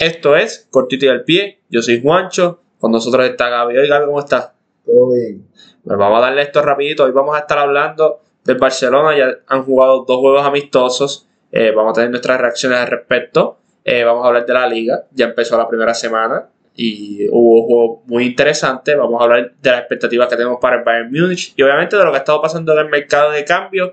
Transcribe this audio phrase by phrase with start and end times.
[0.00, 1.60] Esto es Cortito y al Pie.
[1.68, 2.62] Yo soy Juancho.
[2.78, 3.76] Con nosotros está Gaby.
[3.76, 4.52] Oye, Gaby, ¿cómo estás?
[4.86, 5.46] Todo bien.
[5.84, 7.04] Pues vamos a darle esto rapidito.
[7.04, 9.14] Hoy vamos a estar hablando del Barcelona.
[9.14, 11.28] Ya han jugado dos juegos amistosos.
[11.52, 13.58] Eh, vamos a tener nuestras reacciones al respecto.
[13.84, 15.04] Eh, vamos a hablar de la liga.
[15.10, 18.96] Ya empezó la primera semana y hubo juegos muy interesantes.
[18.96, 22.04] Vamos a hablar de las expectativas que tenemos para el Bayern Múnich y obviamente de
[22.04, 23.92] lo que ha estado pasando en el mercado de cambio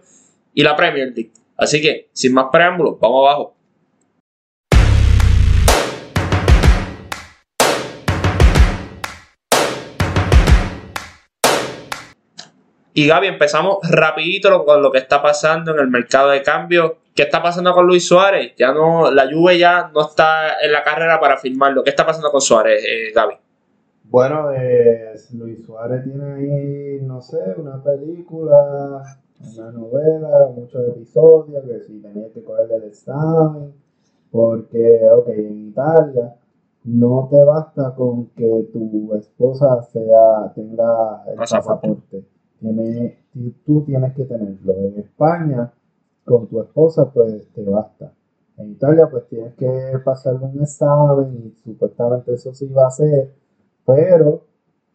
[0.54, 1.34] y la Premier League.
[1.58, 3.57] Así que, sin más preámbulos, vamos abajo.
[12.98, 16.96] Y Gaby, empezamos rapidito con lo que está pasando en el mercado de cambio.
[17.14, 18.54] ¿Qué está pasando con Luis Suárez?
[18.58, 21.84] Ya no, la Juve ya no está en la carrera para firmarlo.
[21.84, 23.36] ¿Qué está pasando con Suárez, eh, Gaby?
[24.06, 29.04] Bueno, eh, Luis Suárez tiene ahí, no sé, una película,
[29.42, 33.76] una novela, muchos episodios, que si tenía que coger el examen,
[34.32, 36.34] porque, ok, en Italia
[36.86, 42.24] no te basta con que tu esposa sea tenga el pasaporte
[42.60, 43.18] tiene,
[43.66, 44.74] tú tienes que tenerlo.
[44.74, 45.72] En España,
[46.26, 48.14] con tu esposa, pues te basta.
[48.58, 53.34] En Italia, pues tienes que pasar un examen y supuestamente eso sí va a ser,
[53.86, 54.44] pero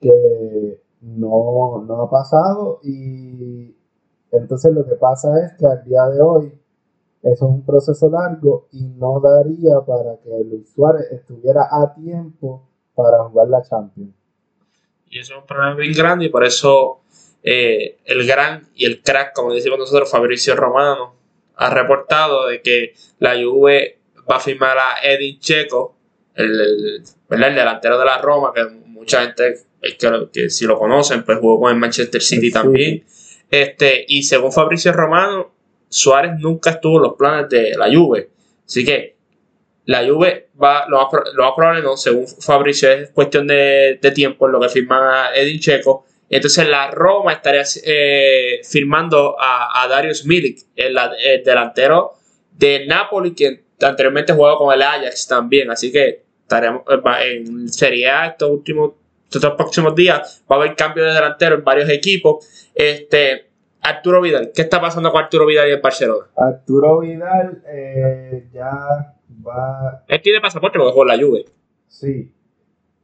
[0.00, 3.74] que no, no ha pasado y
[4.33, 6.46] entonces lo que pasa es que al día de hoy
[7.22, 12.68] eso es un proceso largo y no daría para que Luis Suárez estuviera a tiempo
[12.94, 14.14] para jugar la Champions.
[15.06, 17.02] Y eso es un problema bien grande y por eso
[17.42, 21.16] eh, el gran y el crack, como decimos nosotros, Fabricio Romano,
[21.56, 23.98] ha reportado de que la Juve
[24.30, 25.96] va a firmar a Edin Checo,
[26.34, 29.58] el, delantero de la Roma, que mucha gente
[30.32, 33.04] que, si lo conocen, pues jugó con el Manchester City también.
[33.50, 35.52] Este, y según Fabricio Romano,
[35.88, 38.30] Suárez nunca estuvo en los planes de la Juve.
[38.64, 39.16] Así que
[39.84, 41.08] la Juve va, lo más,
[41.56, 46.06] probable no, según Fabricio, es cuestión de, de tiempo en lo que firma Edin Checo
[46.36, 50.96] entonces la Roma estaría eh, firmando a, Darius Milik, el,
[51.45, 52.14] delantero
[52.52, 55.70] de Napoli, que anteriormente jugaba con el Ajax también.
[55.70, 58.92] Así que estaremos eh, en Serie A estos últimos
[59.30, 60.42] estos próximos días.
[60.51, 62.70] Va a haber cambio de delantero en varios equipos.
[62.74, 63.51] Este,
[63.83, 66.27] Arturo Vidal, ¿qué está pasando con Arturo Vidal y el Barcelona?
[66.36, 70.05] Arturo Vidal eh, ya va.
[70.08, 71.45] Él tiene pasaporte porque juega la Juve.
[71.89, 72.33] Sí,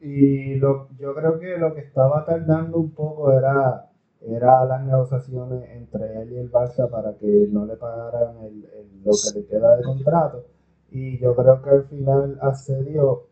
[0.01, 5.69] y lo, yo creo que lo que estaba tardando un poco era, era las negociaciones
[5.71, 8.63] entre él y el Barça para que no le pagaran el,
[9.05, 10.45] lo que le queda de contrato.
[10.91, 13.27] Y yo creo que al final accedió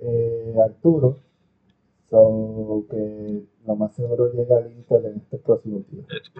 [0.00, 1.16] eh, Arturo.
[2.10, 6.04] So que lo más seguro llega al Inter en este próximo día.
[6.08, 6.30] Este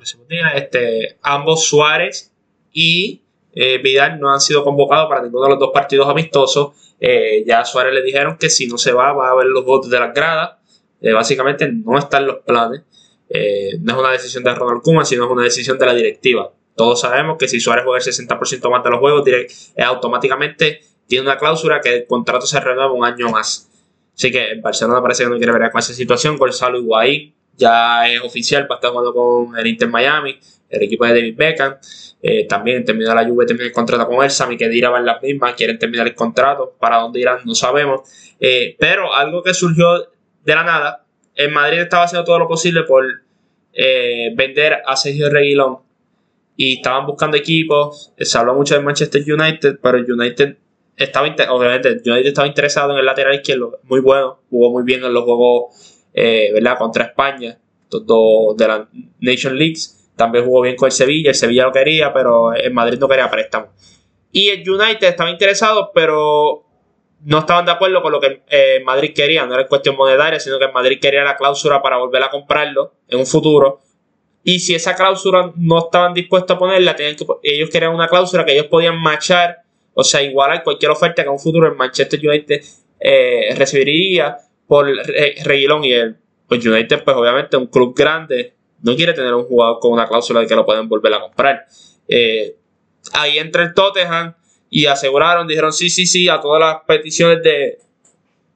[0.57, 2.33] este, ambos Suárez
[2.73, 3.23] y
[3.53, 6.88] eh, Vidal no han sido convocados para ninguno de los dos partidos amistosos.
[7.01, 9.65] Eh, ya a Suárez le dijeron que si no se va, va a haber los
[9.65, 10.57] votos de las gradas.
[11.01, 12.83] Eh, básicamente no están los planes.
[13.29, 16.53] Eh, no es una decisión de Ronald Koeman, sino es una decisión de la directiva.
[16.75, 19.25] Todos sabemos que si Suárez juega el 60% más de los juegos,
[19.85, 23.69] automáticamente tiene una cláusula que el contrato se renueva un año más.
[24.15, 26.37] Así que Barcelona parece que no quiere ver con esa situación.
[26.37, 30.39] Gonzalo Higuaín ya es oficial, va a estar jugando con el Inter Miami,
[30.71, 31.77] el equipo de David Beckham.
[32.21, 35.07] Eh, también terminó la Juve, terminó el contrato con el Sami, que dirá va en
[35.07, 38.03] las mismas, quieren terminar el contrato, para dónde irán no sabemos.
[38.41, 40.09] Eh, pero algo que surgió
[40.45, 43.05] de la nada, en Madrid estaba haciendo todo lo posible por
[43.73, 45.79] eh, vender a Sergio Reguilón
[46.57, 50.57] y estaban buscando equipos, se habló mucho de Manchester United, pero el United
[50.97, 55.15] estaba, obviamente, United estaba interesado en el lateral izquierdo, muy bueno, jugó muy bien en
[55.15, 56.77] los juegos, ¿verdad?
[56.77, 57.57] Contra España,
[57.89, 58.89] todo de la
[59.21, 62.99] Nation Leagues también jugó bien con el Sevilla, el Sevilla lo quería, pero el Madrid
[62.99, 63.69] no quería préstamo.
[64.33, 66.67] Y el United estaba interesado, pero
[67.25, 69.47] no estaban de acuerdo con lo que eh, Madrid quería.
[69.47, 73.21] No era cuestión monetaria, sino que Madrid quería la cláusula para volver a comprarlo en
[73.21, 73.81] un futuro.
[74.43, 78.53] Y si esa cláusula no estaban dispuestos a ponerla, tenían ellos querían una cláusula que
[78.53, 79.59] ellos podían machar,
[79.95, 82.61] o sea, igualar cualquier oferta que en un futuro el Manchester United
[83.01, 84.37] eh, recibiría
[84.67, 84.87] por
[85.45, 86.17] Reguilón y el
[86.49, 90.41] pues United, pues obviamente un club grande, no quiere tener un jugador con una cláusula
[90.41, 91.67] de que lo pueden volver a comprar.
[92.07, 92.57] Eh,
[93.13, 94.35] ahí entra el Tottenham
[94.71, 97.79] y aseguraron, dijeron sí, sí, sí a todas las peticiones de,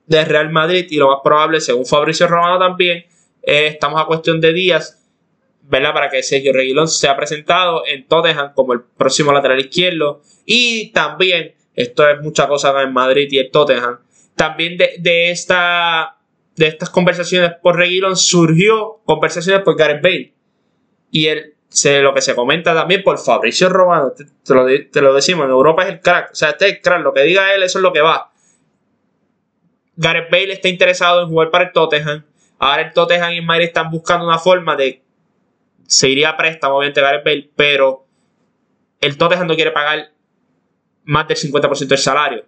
[0.08, 3.06] Real Madrid y lo más probable, según Fabricio Romano también,
[3.40, 5.02] estamos a cuestión de días,
[5.62, 5.94] ¿verdad?
[5.94, 11.54] Para que Sergio Reguilón sea presentado en Tottenham como el próximo lateral izquierdo y también,
[11.74, 14.00] esto es mucha cosa en Madrid y el Tottenham,
[14.36, 16.19] también de, de esta
[16.56, 20.34] de estas conversaciones por Reguilón surgió conversaciones por Gareth Bale.
[21.10, 25.50] Y él, se, lo que se comenta también por Fabricio Romano, te, lo, decimos, en
[25.50, 26.32] Europa es el crack.
[26.32, 28.32] O sea, este es el crack, lo que diga él, eso es lo que va.
[29.96, 32.25] Gareth Bale está interesado en jugar para el Tottenham.
[32.58, 35.02] Ahora el Tottenham y el Madrid están buscando una forma de.
[35.87, 38.06] Se iría a préstamo, obviamente, Gareth Bale, pero
[39.00, 40.12] el Tottenham no quiere pagar
[41.05, 42.44] más del 50% del salario.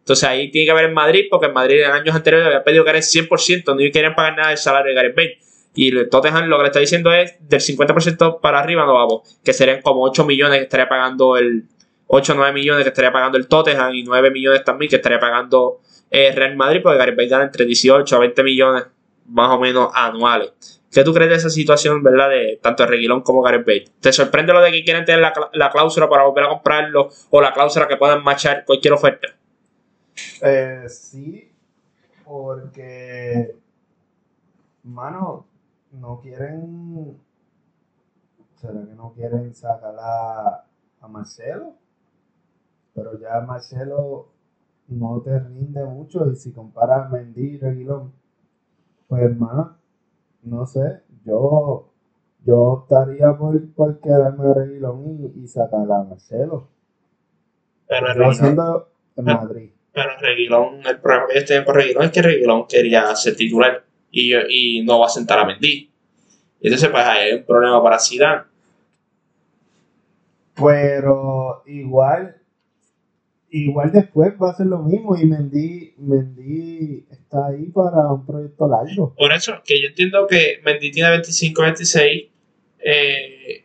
[0.00, 2.84] Entonces ahí tiene que haber en Madrid, porque en Madrid en años anteriores había pedido
[2.84, 5.38] Gareth 100%, no querían pagar nada del salario de Gareth Bale.
[5.74, 9.38] Y el Tottenham lo que le está diciendo es del 50% para arriba no vamos,
[9.44, 11.64] que serían como 8 millones que estaría pagando el
[12.08, 15.20] 8 o 9 millones que estaría pagando el Tottenham y 9 millones también que estaría
[15.20, 15.80] pagando
[16.10, 18.84] el eh, Real Madrid, porque Gareth Bale gana entre 18 a 20 millones
[19.26, 20.80] más o menos anuales.
[20.90, 23.84] ¿Qué tú crees de esa situación, verdad, de tanto Reguilón como Gareth Bale?
[24.00, 27.52] ¿Te sorprende lo de que quieren tener la, cláusula para volver a comprarlo o la
[27.52, 29.28] cláusula que puedan machar cualquier oferta?
[30.42, 31.52] Eh, sí,
[32.24, 33.56] porque,
[34.84, 35.46] mano,
[35.92, 37.18] no quieren,
[38.56, 40.64] ¿será que no quieren sacar a,
[41.00, 41.74] a Marcelo?
[42.94, 44.28] Pero ya Marcelo
[44.88, 48.12] no te rinde mucho y si comparas Mendy y Reguilón,
[49.08, 49.76] pues hermano,
[50.42, 51.90] no sé, yo,
[52.44, 56.68] yo estaría por, por quedarme a Reguilón y, sacar a Marcelo.
[57.86, 58.84] Pero Reguilón,
[59.16, 59.70] en Madrid.
[59.92, 63.84] Pero Reguilón, el problema que ellos tienen con Reguilón es que Reguilón quería ser titular
[64.10, 65.90] y, y no va a sentar a Mendy.
[66.60, 68.42] Entonces, pues hay un problema para Zidane.
[70.54, 72.36] Pero igual,
[73.50, 78.68] igual después va a ser lo mismo y Mendy, Mendy está ahí para un proyecto
[78.68, 79.14] largo.
[79.16, 82.28] Por eso, que yo entiendo que Mendy tiene 25, 26,
[82.78, 83.64] eh,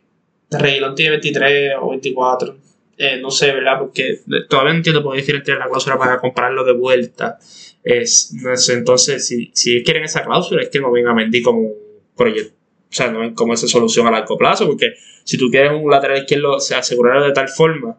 [0.50, 2.56] Reguilón tiene 23 o 24.
[2.98, 3.78] Eh, no sé, ¿verdad?
[3.78, 7.38] Porque todavía no entiendo por qué quieren tener la cláusula para comprarlo de vuelta.
[7.82, 11.60] Es, no sé, entonces, si, si quieren esa cláusula, es que no venga Mendy como
[11.60, 11.74] un
[12.16, 12.54] proyecto.
[12.88, 14.94] O sea, no ven como esa solución a largo plazo, porque
[15.24, 17.98] si tú quieres un lateral izquierdo, se asegurará de tal forma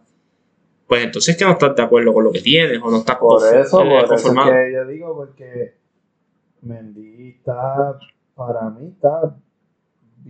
[0.88, 3.44] pues entonces que no estás de acuerdo con lo que tienes o no estás por
[3.56, 5.76] eso, por eso que yo digo porque
[6.62, 8.00] Mendy está
[8.36, 9.36] para mí está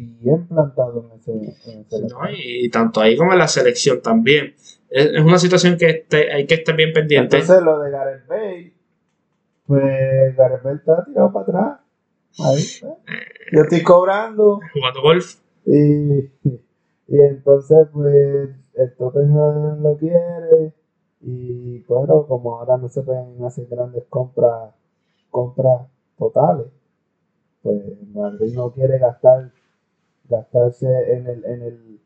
[0.06, 4.54] bien plantado en ese, en ese no, y, tanto ahí como en la selección también.
[4.90, 7.38] Es, una situación que este, hay que estar bien pendiente.
[7.38, 8.78] Entonces lo de Gareth Bale
[9.68, 11.80] pues Gareth Bale está tirado para atrás.
[12.40, 14.62] Ahí eh, yo estoy cobrando.
[14.74, 15.36] Jugando golf.
[15.66, 16.20] Y,
[17.08, 20.74] y entonces pues el Tottenham lo quiere.
[21.20, 24.74] Y bueno, como ahora no se pueden hacer grandes compras
[25.30, 26.68] compras totales,
[27.62, 27.84] pues
[28.14, 29.52] Madrid no quiere gastar
[30.30, 32.00] gastarse en el en el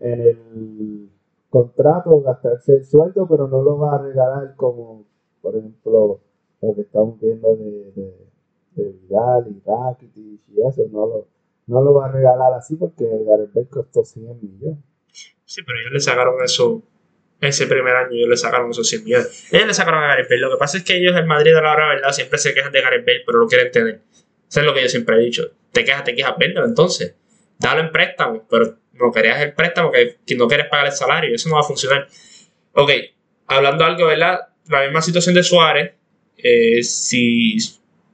[0.00, 1.10] en el
[1.48, 5.04] contrato, gastarse el sueldo, pero no lo va a regalar como
[5.42, 6.20] por ejemplo
[6.62, 8.26] lo que estamos viendo de, de,
[8.72, 11.26] de Vidal y Rakitic y eso, no lo,
[11.66, 14.78] no lo va a regalar así porque Gareth costó 100 millones.
[15.44, 16.82] Sí, pero ellos le sacaron eso
[17.40, 19.48] ese primer año ellos le sacaron esos 100 millones.
[19.50, 20.40] Ellos le sacaron a Gareth Bale.
[20.42, 22.72] Lo que pasa es que ellos en Madrid a la hora verdad siempre se quejan
[22.72, 24.02] de Gareth Bale, pero lo quieren tener.
[24.48, 25.50] Eso es lo que yo siempre he dicho.
[25.72, 27.16] Te quejas, te quejas, véndelo entonces.
[27.60, 31.34] Dalo en préstamo, pero no querías el préstamo que, no quieres pagar el salario.
[31.34, 32.08] Eso no va a funcionar.
[32.72, 32.90] Ok,
[33.46, 34.40] hablando algo, ¿verdad?
[34.66, 35.92] La misma situación de Suárez.
[36.38, 37.58] Eh, si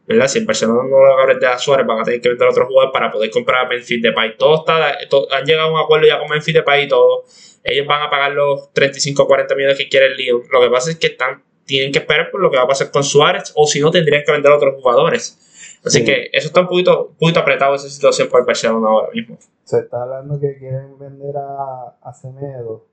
[0.07, 0.29] ¿verdad?
[0.29, 2.67] Si el Barcelona no logra vender a Suárez, van a tener que vender a otro
[2.67, 4.37] jugador para poder comprar a Memphis Depay.
[4.37, 4.99] Todo está,
[5.37, 7.25] han llegado a un acuerdo ya con Memphis Depay y todo.
[7.65, 10.43] Ellos van a pagar los 35 o 40 millones que quiere el Lyon.
[10.51, 12.93] Lo que pasa es que están, tienen que esperar por lo que va a pasar
[12.93, 15.39] con Suárez, o si no, tendrían que vender a otros jugadores.
[15.87, 19.09] Así que eso está un poquito, un poquito apretado esa situación por el Barcelona ahora
[19.15, 19.39] mismo.
[19.63, 22.87] Se está hablando que quieren vender a, a Semedo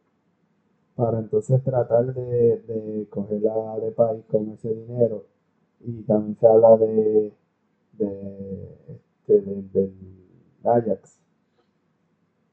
[0.95, 5.25] para entonces tratar de, de coger a Depay con ese dinero
[5.79, 7.33] y también se habla de,
[7.93, 9.93] de, este, del
[10.63, 11.19] Ajax,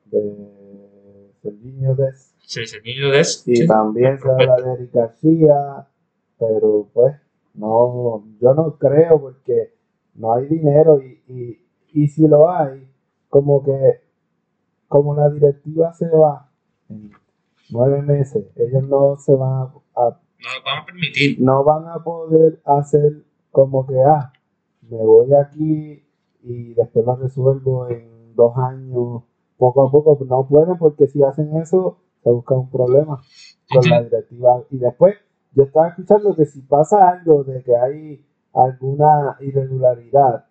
[0.07, 2.35] de Serginho Des.
[2.47, 3.43] Sí, Serginho Des.
[3.47, 5.87] Y también se habla de Eric García,
[6.39, 7.15] pero pues
[7.55, 9.75] no, yo no creo porque
[10.21, 11.59] no hay dinero y, y,
[11.93, 12.89] y si lo hay,
[13.29, 14.01] como que
[14.89, 16.51] como la directiva se va
[16.89, 17.13] en
[17.71, 21.41] nueve meses, ellos no se van a no van a permitir.
[21.41, 24.33] No van a poder hacer como que, ah,
[24.83, 26.03] me voy aquí
[26.43, 29.23] y después lo resuelvo en dos años,
[29.59, 30.19] poco a poco.
[30.25, 33.21] No pueden porque si hacen eso, se busca un problema
[33.73, 34.65] con la directiva.
[34.71, 35.17] Y después,
[35.53, 38.25] yo estaba escuchando que si pasa algo de que hay
[38.55, 40.47] alguna irregularidad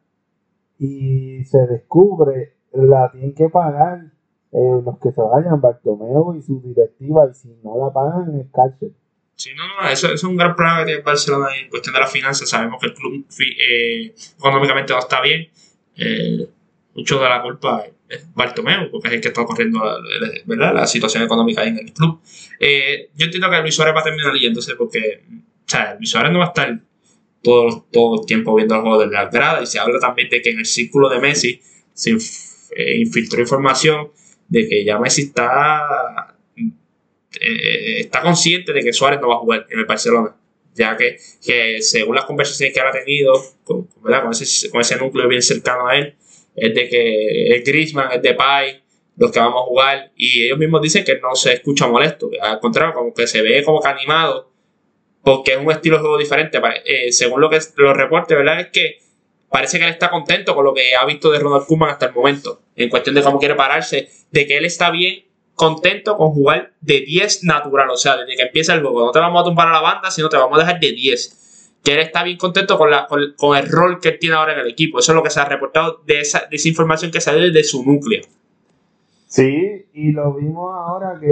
[0.78, 4.12] y se descubre, la tienen que pagar
[4.52, 8.48] eh, los que se vayan, Bartomeu y su directiva, y si no la pagan, es
[8.52, 8.94] cárcel.
[9.36, 12.12] Sí, no, no, eso, es un gran problema que tiene Barcelona en cuestión de las
[12.12, 12.50] finanzas.
[12.50, 15.48] Sabemos que el club eh, económicamente no está bien.
[15.96, 16.50] Eh,
[16.94, 19.82] mucho de la culpa es Bartomeu, porque es el que está corriendo
[20.46, 20.74] ¿verdad?
[20.74, 22.20] la situación económica en el club.
[22.60, 25.24] Eh, yo entiendo que Luis Suárez va a terminar yéndose porque
[25.70, 26.82] o sea, Luis Suárez no va a estar
[27.42, 30.42] todo, todo el tiempo viendo el juego de la grada y se habla también de
[30.42, 31.62] que en el círculo de Messi
[31.94, 32.12] se
[32.76, 34.12] eh, infiltró información
[34.48, 36.36] de que ya Messi está,
[37.40, 40.36] eh, está consciente de que Suárez no va a jugar en el Barcelona
[40.80, 45.28] ya que, que según las conversaciones que ha tenido con, con, ese, con ese núcleo
[45.28, 46.16] bien cercano a él,
[46.56, 48.82] es de que es Griezmann, es Depay,
[49.18, 52.60] los que vamos a jugar, y ellos mismos dicen que no se escucha molesto, al
[52.60, 54.49] contrario, como que se ve como que animado,
[55.30, 56.60] porque es un estilo de juego diferente.
[56.86, 58.62] Eh, según lo que los reportes, ¿verdad?
[58.62, 58.98] Es que
[59.48, 62.14] parece que él está contento con lo que ha visto de Ronald Koeman hasta el
[62.16, 66.72] momento, en cuestión de cómo quiere pararse, de que él está bien contento con jugar
[66.82, 69.06] de 10 natural, o sea, desde que empieza el juego.
[69.06, 71.78] No te vamos a tumbar a la banda, sino te vamos a dejar de 10.
[71.84, 74.68] Que él está bien contento con, la, con, el rol que tiene ahora en el
[74.68, 74.98] equipo.
[74.98, 77.64] Eso es lo que se ha reportado de esa, de esa información que sale desde
[77.64, 78.24] su núcleo.
[79.28, 81.28] Sí, y lo vimos ahora que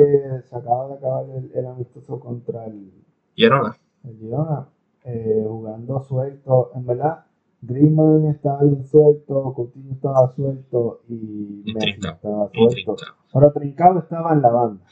[0.48, 1.26] se acaba de acabar
[1.56, 2.92] el, amistoso contra el
[3.36, 3.76] Girona.
[4.08, 4.68] El Girona,
[5.04, 6.72] eh, jugando suelto.
[6.76, 7.26] En verdad,
[7.62, 12.96] Griezmann estaba bien suelto, Coutinho estaba suelto y, Messi estaba suelto.
[13.34, 14.84] Pero Trincado estaba en la banda.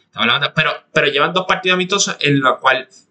[0.55, 3.09] Pero, pero llevan dos partidos amistosos en los cuales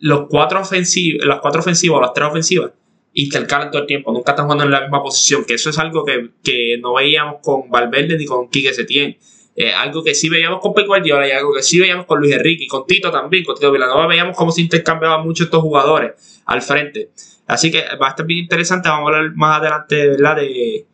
[0.00, 2.72] los cuatro ofensivos, las cuatro ofensivas o las tres ofensivas
[3.12, 6.04] intercalan todo el tiempo, nunca están jugando en la misma posición, que eso es algo
[6.04, 9.16] que, no veíamos con Valverde ni con Quique Setién.
[9.60, 12.32] Eh, algo que sí veíamos con Pep Guardiola y algo que sí veíamos con Luis
[12.32, 16.12] Enrique y con Tito también, con Tito Villanova veíamos cómo se intercambiaban mucho estos jugadores
[16.46, 17.10] al frente.
[17.48, 18.88] Así que va a estar bien interesante.
[18.88, 20.36] Vamos a hablar más adelante ¿verdad?
[20.36, 20.86] de,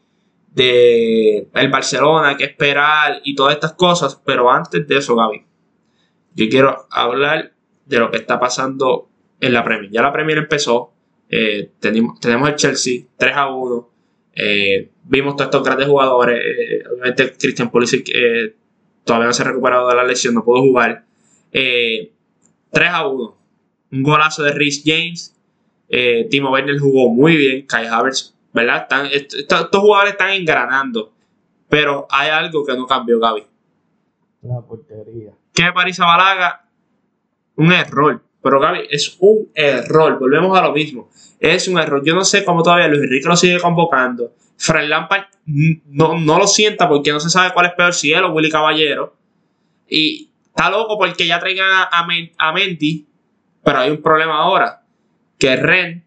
[0.48, 4.18] de el Barcelona, qué esperar y todas estas cosas.
[4.24, 5.44] Pero antes de eso, Gaby,
[6.34, 7.52] yo quiero hablar
[7.84, 9.90] de lo que está pasando en la Premier.
[9.90, 10.94] Ya la Premier empezó.
[11.28, 13.90] Eh, tenemos, tenemos el Chelsea 3 a 1.
[14.36, 16.40] Eh, vimos todos estos grandes jugadores.
[16.44, 18.10] Eh, obviamente, Christian Pulisic
[19.04, 21.04] todavía no se ha recuperado de la lesión, no pudo jugar.
[21.50, 22.10] 3
[22.90, 23.36] a 1.
[23.92, 25.34] Un golazo de Rhys James
[25.88, 28.88] eh, Timo Werner jugó muy bien, Kai Havertz, ¿verdad?
[29.12, 31.12] estos jugadores están engranando,
[31.68, 33.44] pero hay algo que no cambió, Gaby.
[34.42, 35.32] La portería.
[35.52, 36.66] Que París Balaga,
[37.56, 38.20] un error.
[38.42, 40.18] Pero Gaby, es un error.
[40.18, 41.08] Volvemos a lo mismo.
[41.40, 42.02] Es un error.
[42.04, 44.32] Yo no sé cómo todavía Luis Enrique lo sigue convocando.
[44.56, 48.24] Fred Lampard no, no lo sienta porque no se sabe cuál es peor, si él
[48.24, 49.16] o Willy Caballero.
[49.88, 52.54] Y está loco porque ya traigan a, a
[53.64, 54.82] pero hay un problema ahora
[55.38, 56.04] que Ren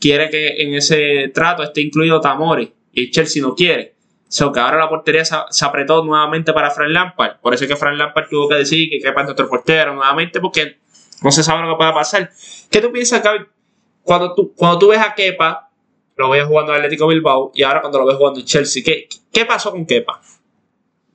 [0.00, 3.94] quiere que en ese trato esté incluido Tamori y Chelsea no quiere.
[4.28, 7.40] So que ahora la portería se, apretó nuevamente para Frank Lampard.
[7.40, 10.78] Por eso es que Frank Lampard tuvo que decir que quepa otro portero nuevamente porque
[11.22, 12.30] no se sabe lo que pueda pasar.
[12.70, 13.46] ¿Qué tú piensas, Gaby?
[14.02, 15.69] Cuando tú, cuando tú ves a Kepa,
[16.20, 19.08] lo ves jugando en Atlético Bilbao y ahora cuando lo ves jugando en Chelsea, ¿qué,
[19.32, 20.20] qué pasó con Kepa?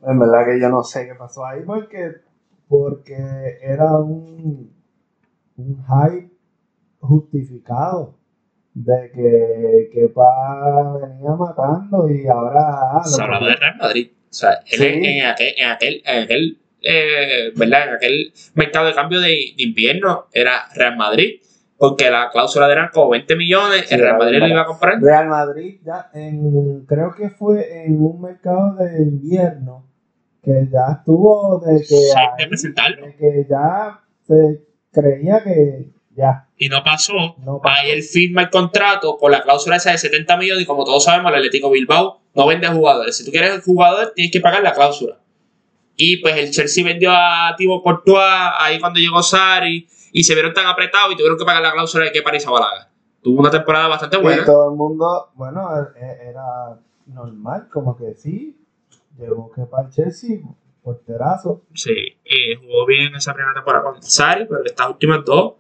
[0.02, 2.16] En verdad que yo no sé qué pasó ahí porque,
[2.68, 3.16] porque
[3.62, 4.74] era un,
[5.58, 6.30] un hype
[7.00, 8.16] justificado
[8.74, 12.62] de que Kepa venía matando y ahora...
[12.94, 14.12] Ah, Se hablaba de Real Madrid.
[14.30, 17.88] O sea, en, aquel, en aquel, en aquel eh, ¿verdad?
[17.88, 21.42] En aquel mercado de cambio de, invierno era Real Madrid,
[21.78, 25.02] porque la cláusula eran como 20 millones, el Real Madrid lo iba a comprar.
[25.02, 29.86] Real Madrid ya en, creo que fue en un mercado de invierno
[30.42, 36.48] que ya estuvo de que, de que ya se creía que ya.
[36.58, 37.14] Y no pasó.
[37.64, 41.04] Ahí él firma el contrato con la cláusula esa de 70 millones y como todos
[41.04, 43.18] sabemos, el Atlético Bilbao no vende jugadores.
[43.18, 45.20] Si tú quieres jugador, tienes que pagar la cláusula.
[45.98, 48.24] Y pues el Chelsea vendió a Thibaut Courtois
[48.60, 52.06] ahí cuando llegó Sari y se vieron tan apretados y tuvieron que pagar la cláusula
[52.06, 52.90] de que París Balaga.
[53.22, 54.44] Tuvo una temporada bastante buena.
[54.44, 58.58] Y todo el mundo, bueno, e-, era normal, como que sí,
[59.18, 60.40] llegó que para el Chelsea,
[60.82, 61.64] porterazo.
[61.74, 65.56] Sí, eh, jugó bien esa primera temporada con Sari, pero estas últimas dos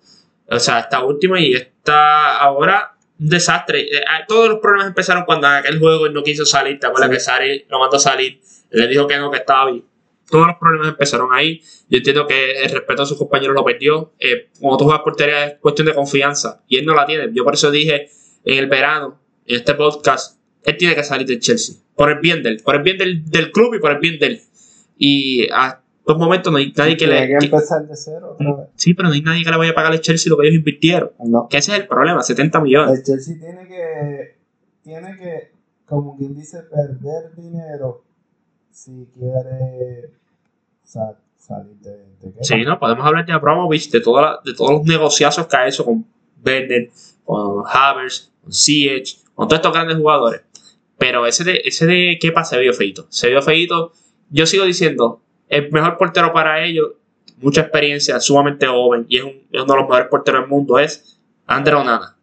[0.48, 3.82] o sea, esta última y esta ahora un desastre.
[3.82, 6.80] Eh, ah, todos los problemas empezaron cuando en aquel juego él no quiso salir.
[6.80, 8.40] ¿Te acuerdas que Sari lo mandó a salir?
[8.70, 9.86] Le dijo que no, que estaba bien.
[10.30, 11.62] Todos los problemas empezaron ahí.
[11.90, 14.14] Yo entiendo que el respeto a sus compañeros lo perdió.
[14.20, 16.64] Eh, cuando tú juegas portería es cuestión de confianza.
[16.68, 17.30] Y él no la tiene.
[17.34, 18.10] Yo por eso dije
[18.44, 21.76] en el verano, en este podcast, él tiene que salir del Chelsea.
[21.96, 24.42] Por el bien del, por el bien del, del club y por el bien del.
[24.98, 27.28] Y ah, dos momentos no hay nadie que le.
[27.28, 28.70] que empezar de cero otra vez.
[28.76, 30.58] Sí, pero no hay nadie que le vaya a pagar al Chelsea lo que ellos
[30.58, 31.12] invirtieron.
[31.20, 31.48] No.
[31.50, 33.00] Que ese es el problema, 70 millones.
[33.00, 34.38] El Chelsea tiene que,
[34.84, 35.52] tiene que,
[35.86, 38.04] como quien dice, perder dinero
[38.76, 40.12] si quiere
[40.84, 45.48] salir de, de Sí, no, podemos hablar de Abramovich, de, toda de todos los negociazos
[45.48, 46.06] que ha hecho con
[46.46, 46.90] Werner,
[47.24, 50.42] con Havers, con Ziyech, con todos estos grandes jugadores.
[50.98, 53.08] Pero ese de, ese de Kepa se vio feito.
[53.10, 53.94] Se vio feito.
[54.30, 56.90] Yo sigo diciendo, el mejor portero para ellos,
[57.38, 61.18] mucha experiencia, sumamente joven y es, uno de los mejores porteros del mundo, es
[61.48, 62.18] André Onana.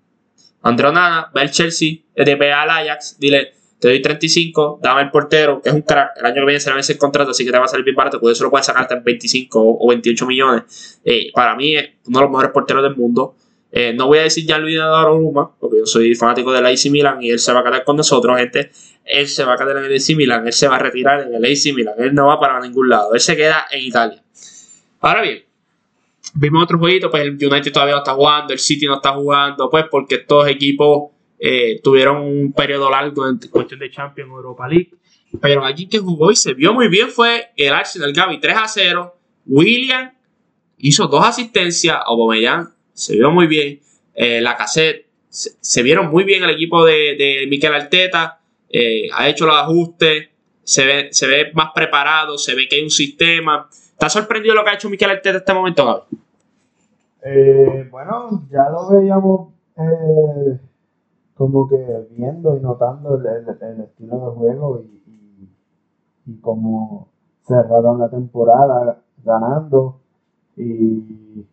[0.60, 5.60] André Nana, ve al Chelsea, ve al Ajax, dile, te doy 35, dame el portero,
[5.60, 7.50] que es un crack, el año que viene se le vence el contrato, así que
[7.50, 9.88] te va a salir bien barato, porque eso lo puedes sacar hasta en 25 o
[9.88, 11.00] 28 millones.
[11.04, 13.34] Eh, para mí es uno de los mejores porteros del mundo.
[13.72, 17.20] Eh, no voy a decir ya Luis Donnarumma, porque yo soy fanático del AC Milan
[17.24, 18.70] y él se va a quedar con nosotros, gente.
[19.04, 21.34] Él se va a quedar en el AC Milan, él se va a retirar en
[21.34, 24.22] el AC Milan, él no va para ningún lado, él se queda en Italia.
[25.00, 25.42] Ahora bien,
[26.34, 29.68] vimos otro jueguito, pues el United todavía no está jugando, el City no está jugando,
[29.68, 31.10] pues porque estos equipos
[31.44, 34.90] eh, tuvieron un periodo largo en cuestión de Champions Europa League.
[35.40, 38.68] Pero aquí que jugó y se vio muy bien fue el Arsenal Gaby 3 a
[38.68, 39.16] 0.
[39.46, 40.12] William
[40.78, 41.98] hizo dos asistencias.
[42.06, 43.80] Aubameyang se vio muy bien.
[44.14, 48.38] Eh, la cassette se, vieron muy bien el equipo de, de Miquel Arteta.
[48.68, 50.28] Eh, ha hecho los ajustes.
[50.62, 52.38] Se ve, se ve más preparado.
[52.38, 53.68] Se ve que hay un sistema.
[53.72, 56.02] ¿Está sorprendido lo que ha hecho Miquel Arteta en este momento, Gaby?
[57.24, 59.48] Eh, bueno, ya lo veíamos
[61.42, 65.50] como que viendo y notando el, estilo de juego y,
[66.24, 67.08] y, cómo
[67.44, 69.98] cerraron la temporada ganando
[70.56, 71.44] y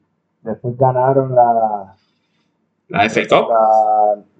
[0.43, 1.95] después ganaron la
[2.87, 3.47] la F Cup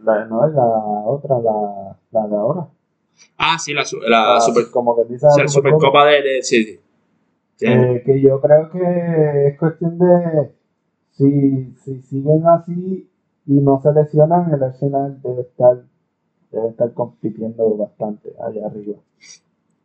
[0.04, 0.68] la, no es la
[1.08, 2.68] otra la, la de ahora.
[3.40, 6.06] Ah sí la, la, super como que dice la supercopa.
[6.06, 6.80] De, de sí,
[7.62, 10.54] eh, que yo creo que es cuestión de
[11.10, 13.09] si, si siguen así
[13.50, 15.84] y no se lesionan, el Arsenal debe estar,
[16.52, 18.98] debe estar compitiendo bastante allá arriba.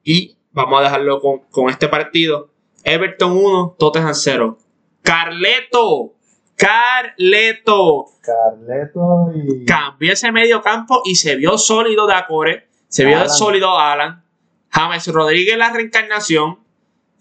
[0.03, 1.19] Y vamos a dejarlo
[1.51, 2.51] con, este partido.
[2.85, 4.59] Everton 1, Tottenham 0.
[5.01, 6.13] Carleto,
[6.57, 8.05] Carleto.
[8.21, 9.65] Carleto y.
[9.65, 12.69] Cambió ese medio campo y se vio sólido de Acore.
[12.89, 14.23] Se vio sólido Alan.
[14.69, 16.59] James Rodríguez la reencarnación.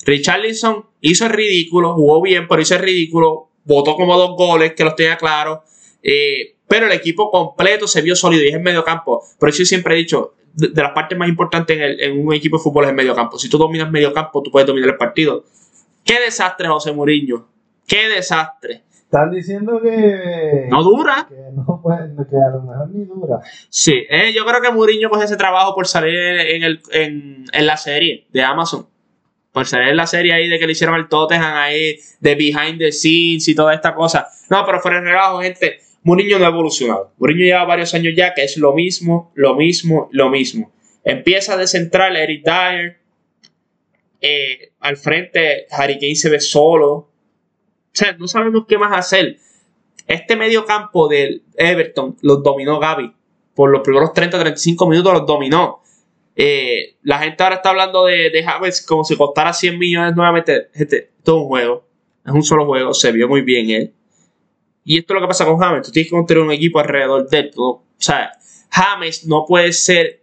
[0.05, 3.47] Richarlison hizo el ridículo, jugó bien, pero hizo el ridículo.
[3.63, 5.59] Votó como dos goles, que los tenía claros.
[6.03, 9.24] Eh, pero el equipo completo se vio sólido y es el medio campo.
[9.39, 12.63] Por eso yo siempre he dicho, de, las partes más importantes en, un equipo de
[12.63, 13.39] fútbol es el medio campo.
[13.39, 15.43] Si tú dominas medio campo, tú puedes dominar el partido.
[16.04, 17.47] Qué desastre, José Mourinho.
[17.88, 18.84] Qué desastre.
[18.91, 20.67] Están diciendo que.
[20.69, 21.27] No dura.
[21.30, 23.39] Que no puede, que a lo mejor ni dura.
[23.69, 27.65] Sí, eh, yo creo que Mourinho coge ese trabajo por salir en, el, en, en
[27.65, 28.88] la serie de Amazon
[29.54, 32.80] por salir en la serie ahí de que le hicieron al Tottenham ahí, de behind
[32.80, 34.27] the scenes y toda esta cosa.
[34.49, 35.80] No, pero fuera de relajo, gente.
[36.03, 37.13] Mourinho no ha evolucionado.
[37.17, 40.71] Mourinho lleva varios años ya que es lo mismo, lo mismo, lo mismo.
[41.03, 42.99] Empieza de central Eric Dyer.
[44.21, 46.91] Eh, al frente Harry Kane se ve solo.
[46.91, 47.09] O
[47.91, 49.37] sea, no sabemos qué más hacer.
[50.07, 53.13] Este medio campo del Everton los dominó Gaby.
[53.53, 55.81] Por los primeros 30-35 minutos los dominó.
[56.35, 58.45] Eh, la gente ahora está hablando de, de
[58.87, 60.69] como si costara 100 millones nuevamente.
[60.73, 61.85] Gente, es un juego.
[62.25, 62.93] Es un solo juego.
[62.93, 63.93] Se vio muy bien él.
[64.84, 65.86] Y esto es lo que pasa con James.
[65.86, 67.52] Tú tienes que construir un equipo alrededor de él.
[67.56, 68.32] O sea,
[68.69, 70.22] James no puede ser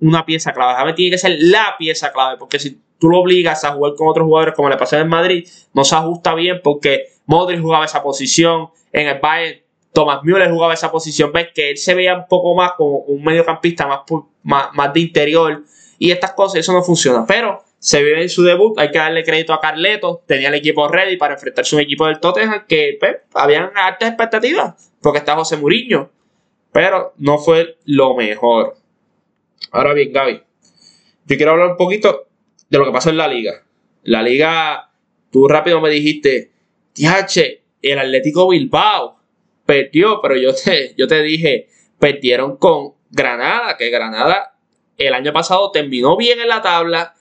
[0.00, 0.74] una pieza clave.
[0.74, 2.36] James tiene que ser la pieza clave.
[2.38, 5.48] Porque si tú lo obligas a jugar con otros jugadores como le pasó en Madrid,
[5.72, 8.70] no se ajusta bien porque Modric jugaba esa posición.
[8.92, 9.60] En el Bayern,
[9.92, 11.32] Thomas Müller jugaba esa posición.
[11.32, 14.00] Ves que él se veía un poco más como un mediocampista más,
[14.42, 15.64] más, más de interior.
[15.98, 17.24] Y estas cosas, eso no funciona.
[17.26, 20.88] Pero se vive en su debut, hay que darle crédito a Carleto, tenía el equipo
[20.88, 25.36] ready para enfrentarse a un equipo del Tottenham que pues, habían altas expectativas, porque está
[25.36, 26.10] José Muriño,
[26.72, 28.74] pero no fue lo mejor.
[29.70, 30.42] Ahora bien, Gaby,
[31.26, 32.26] yo quiero hablar un poquito
[32.68, 33.62] de lo que pasó en la liga.
[34.02, 34.90] La liga,
[35.30, 36.50] tú rápido me dijiste,
[36.92, 37.38] TH,
[37.82, 39.20] el Atlético Bilbao
[39.64, 41.68] perdió, pero yo te, yo te dije,
[42.00, 44.56] perdieron con Granada, que Granada
[44.98, 47.15] el año pasado terminó bien en la tabla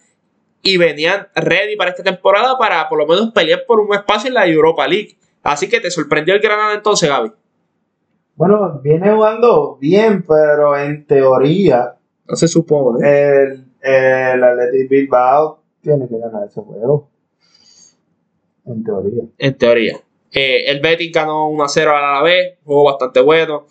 [0.65, 4.34] y venían ready para esta temporada para por lo menos pelear por un espacio en
[4.34, 5.15] la Europa League.
[5.43, 7.32] Así que te sorprendió el Granada entonces, Gaby.
[8.36, 11.95] Bueno, viene jugando bien, pero en teoría.
[12.28, 13.08] No se supone.
[13.08, 17.10] El, el Athletic Bilbao tiene que ganar ese juego.
[18.65, 19.23] En teoría.
[19.38, 19.99] En teoría.
[20.32, 23.67] Eh, el Betis ganó 1-0 a la vez, juego bastante bueno.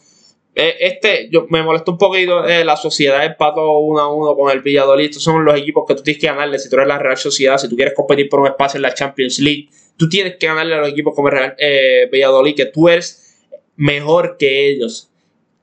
[0.57, 4.53] Eh, este, yo me molestó un poquito eh, la sociedad empató 1 a 1 con
[4.53, 5.07] el Villadolid.
[5.07, 7.59] Estos son los equipos que tú tienes que ganarle si tú eres la Real Sociedad,
[7.59, 9.69] si tú quieres competir por un espacio en la Champions League.
[9.97, 13.45] Tú tienes que ganarle a los equipos como el Real, eh, Villadolid, que tú eres
[13.77, 15.11] mejor que ellos.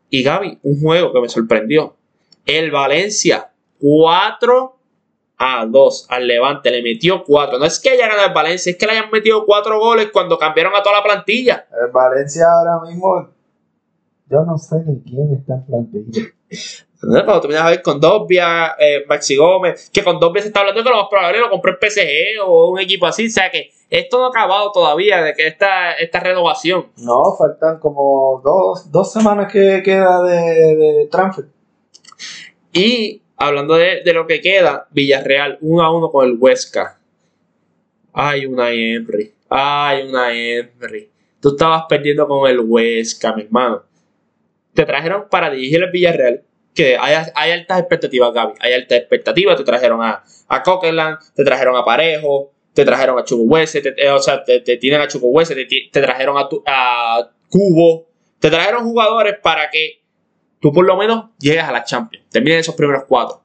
[0.09, 1.95] Y Gaby, un juego que me sorprendió.
[2.45, 4.75] El Valencia, 4
[5.37, 7.59] a 2 al Levante, le metió 4.
[7.59, 10.37] No es que haya ganado el Valencia, es que le hayan metido 4 goles cuando
[10.37, 11.65] cambiaron a toda la plantilla.
[11.71, 13.29] El Valencia ahora mismo
[14.31, 16.27] yo no sé ni quién está en plantilla.
[17.01, 20.59] Cuando tú vienes a ver con Dobbia, eh, Maxi Gómez, que con Dobbia se está
[20.59, 23.25] hablando que lo más probable lo compró el PSG o un equipo así.
[23.25, 26.87] O sea que esto no ha acabado todavía de que esta, esta renovación.
[26.97, 31.45] No, faltan como dos, dos semanas que queda de, de transfer.
[32.71, 36.99] Y hablando de, de lo que queda, Villarreal 1 a 1 con el Huesca.
[38.13, 39.33] Ay, una Henry.
[39.49, 41.09] Ay, una Henry.
[41.41, 43.90] Tú estabas perdiendo con el Huesca, mi hermano.
[44.73, 46.43] Te trajeron para dirigir el Villarreal.
[46.73, 48.53] Que hay, hay altas expectativas, Gaby.
[48.59, 49.57] Hay altas expectativas.
[49.57, 54.19] Te trajeron a, a Coqueland, te trajeron a Parejo, te trajeron a Chucuhuese, te, o
[54.19, 58.07] sea, te, te tienen a Chucuhuese, te, te trajeron a, tu, a Cubo.
[58.39, 60.01] Te trajeron jugadores para que
[60.59, 62.25] tú por lo menos llegues a la Champions.
[62.29, 63.43] Termines esos primeros cuatro.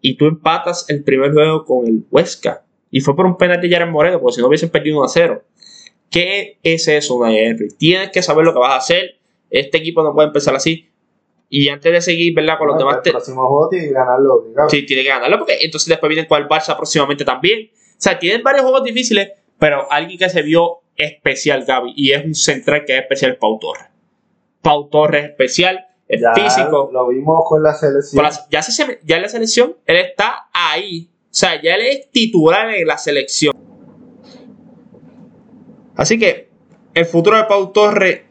[0.00, 2.64] Y tú empatas el primer juego con el Huesca.
[2.90, 5.08] Y fue por un penalti de Jaren Moreno, porque si no hubiesen perdido 1 a
[5.08, 5.44] 0.
[6.10, 7.68] ¿Qué es eso, Unai Henry?
[7.68, 9.18] Tienes que saber lo que vas a hacer.
[9.52, 10.88] Este equipo no puede empezar así.
[11.48, 12.56] Y antes de seguir, ¿verdad?
[12.58, 13.00] Con los No, demás.
[13.04, 14.68] el próximo juego tiene que ganarlo obligado.
[14.70, 17.70] Sí, tiene que ganarlo porque entonces después vienen con el Barça próximamente también.
[17.74, 22.24] O sea, tienen varios juegos difíciles, pero alguien que se vio especial, Gaby, y es
[22.24, 23.84] un central que es especial, Pau Torres.
[24.62, 26.88] Pau Torres es especial, es Ya físico.
[26.92, 28.22] Lo vimos con la selección.
[28.24, 31.10] Con la- ya, se, ya en la selección, él está ahí.
[31.24, 33.54] O sea, ya él es titular en la selección.
[35.96, 36.48] Así que
[36.94, 38.22] el futuro de Pau Torres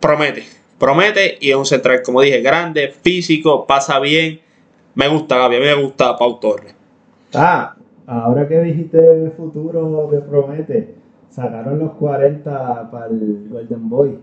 [0.00, 0.44] promete.
[0.82, 4.40] Promete y es un central, como dije, grande, físico, pasa bien.
[4.96, 6.74] Me gusta, Gaby, a mí me gusta Pau Torres.
[7.32, 10.96] Ah, ahora que dijiste futuro de Promete,
[11.30, 14.18] sacaron los 40 para el Golden Boy.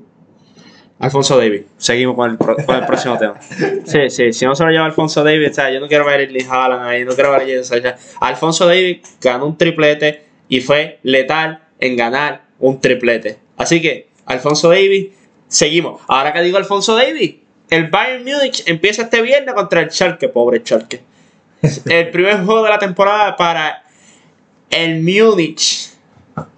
[1.00, 1.62] Alfonso Davis.
[1.78, 3.36] Seguimos con el, con el próximo tema.
[3.86, 6.19] Sí, sí, si no se lo lleva Alfonso Davis, o sea, yo no quiero ver
[6.19, 7.93] a Erling Haaland ahí, no quiero ver a Sancho.
[8.19, 13.38] Alfonso Davis ganó un triplete y fue letal en ganar un triplete.
[13.56, 15.12] Así que, Alfonso Davis,
[15.50, 16.02] seguimos.
[16.08, 17.36] Ahora que digo Alfonso Davis,
[17.70, 21.04] el Bayern Múnich empieza este viernes contra el Schalke, pobre Schalke.
[21.86, 23.84] El primer juego de la temporada para
[24.70, 25.92] el Múnich.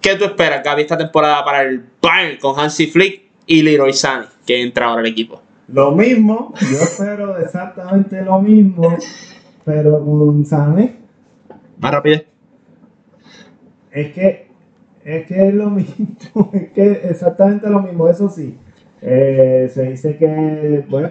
[0.00, 4.26] ¿Qué tú esperas, Gaby, esta temporada para el Bayern con Hansi Flick y Leroy Sané,
[4.46, 5.42] que entra ahora al equipo?
[5.66, 8.96] Lo mismo, yo espero exactamente lo mismo,
[9.64, 10.98] pero con Sané.
[11.78, 12.20] Más rápido.
[13.90, 14.48] Es que,
[15.04, 18.56] es que es lo mismo, es que exactamente lo mismo, eso sí.
[19.02, 21.10] Eh, se dice que, bueno,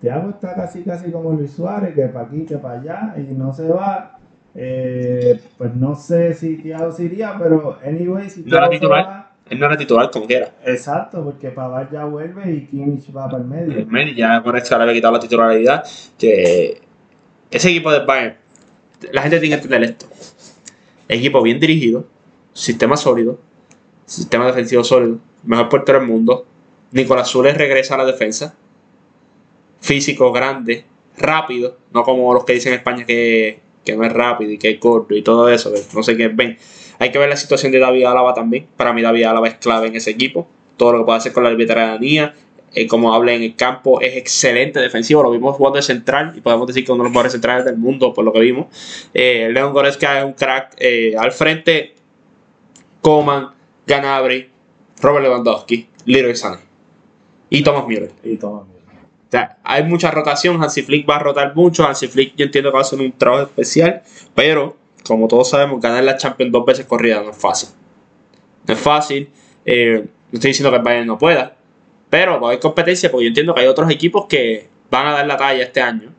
[0.00, 3.52] Thiago está casi casi como Luis Suárez, que para aquí, que para allá, y no
[3.52, 4.18] se va.
[4.54, 8.78] Eh, pues no sé si Thiago se iría, pero anyway, si No era Thiago se
[8.78, 9.04] titular.
[9.06, 10.50] va- Él no era titular como quiera.
[10.64, 13.78] Exacto, porque Pavar ya vuelve y Kimmich va para el medio.
[13.78, 15.84] El Messi ya con esto le había quitado la titularidad.
[16.18, 16.80] Que
[17.50, 18.36] ese equipo de Bayern,
[19.10, 20.06] la gente tiene que entender esto.
[21.08, 22.04] Equipo bien dirigido,
[22.52, 23.38] sistema sólido,
[24.06, 26.46] sistema defensivo sólido, mejor portero del mundo.
[26.92, 28.54] Nicolás Zules regresa a la defensa.
[29.80, 30.84] Físico, grande,
[31.16, 34.70] rápido, no como los que dicen en España que, que no es rápido y que
[34.70, 36.56] es corto y todo eso, no sé qué ven.
[36.98, 38.68] Hay que ver la situación de David Álava también.
[38.76, 40.46] Para mí David Álava es clave en ese equipo.
[40.76, 42.34] Todo lo que puede hacer con la veteranía,
[42.74, 45.22] eh, como habla en el campo, es excelente defensivo.
[45.22, 47.76] Lo vimos jugando de central y podemos decir que uno de los mejores centrales del
[47.76, 48.66] mundo, por lo que vimos.
[49.14, 50.76] Eh, Leon Goretzka es un crack.
[50.78, 51.94] eh, al frente,
[53.00, 53.48] Coman,
[53.84, 54.48] Ganabri,
[55.00, 56.71] Robert Lewandowski, Leroy Sané
[57.58, 58.10] y Thomas Müller.
[58.24, 58.82] Y toma, mira.
[59.02, 60.62] O sea, hay mucha rotación.
[60.62, 61.86] Hansi Flick va a rotar mucho.
[61.86, 64.02] Hansi Flick, yo entiendo que va a hacer un trabajo especial.
[64.34, 67.70] Pero, como todos sabemos, ganar la Champions dos veces corrida no es fácil.
[68.66, 69.30] No es fácil.
[69.64, 71.56] Eh, no estoy diciendo que el Bayern no pueda.
[72.10, 75.12] Pero va a haber competencia porque yo entiendo que hay otros equipos que van a
[75.12, 76.12] dar la talla este año.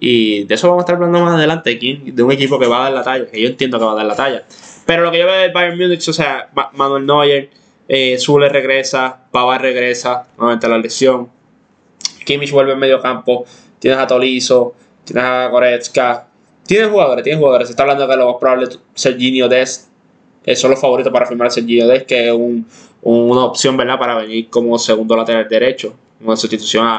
[0.00, 1.70] Y de eso vamos a estar hablando más adelante.
[1.74, 3.30] aquí, De un equipo que va a dar la talla.
[3.30, 4.44] Que yo entiendo que va a dar la talla.
[4.86, 7.50] Pero lo que yo veo del Bayern Múnich, o sea, Ma- Manuel Neuer,
[7.92, 11.28] eh, Zule regresa, Pavard regresa, nuevamente a la lesión.
[12.24, 13.44] Kimmich vuelve en medio campo.
[13.80, 14.74] Tienes a Tolizo,
[15.04, 16.28] tienes a Goretzka.
[16.66, 17.66] Tienes jugadores, tienes jugadores.
[17.68, 19.88] Se está hablando que lo más probable es Serginho Dest.
[20.44, 22.66] eh, son los favoritos para firmar a Serginho Dest, que es un-
[23.02, 23.98] una opción, ¿verdad?
[23.98, 25.94] Para venir como segundo lateral derecho.
[26.22, 26.98] Una sustitución a,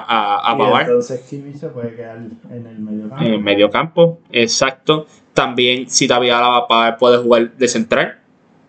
[0.52, 3.24] a, Pavard entonces Kimmich se puede quedar en el medio campo.
[3.26, 4.20] en el medio campo.
[4.32, 5.06] Exacto.
[5.34, 8.20] También, si David Alaba Pavard puede jugar de central.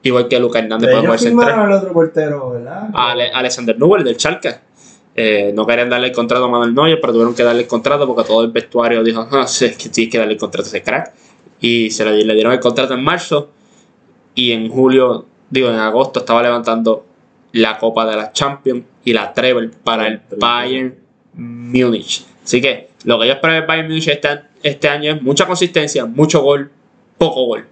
[0.04, 1.60] Igual que Lucas Hernández puede jugar central.
[1.60, 2.88] al otro portero, ¿verdad?
[2.92, 4.56] Ale- Alexander Nubel del Schalke.
[5.14, 8.06] Eh, no querían darle el contrato a Manuel Neuer, pero tuvieron que darle el contrato
[8.06, 10.68] porque todo el vestuario dijo, ah, sí, es que tienes que darle el contrato a
[10.68, 11.12] ese crack.
[11.60, 13.50] Y se le, le dieron el contrato en marzo
[14.34, 17.04] y en julio, digo, en agosto estaba levantando
[17.52, 20.96] la Copa de la Champions y la Treble para el Bayern
[21.34, 22.24] Múnich.
[22.42, 24.28] Así que lo que yo espero del Bayern Múnich este,
[24.62, 26.70] este año es mucha consistencia, mucho gol,
[27.18, 27.66] poco gol.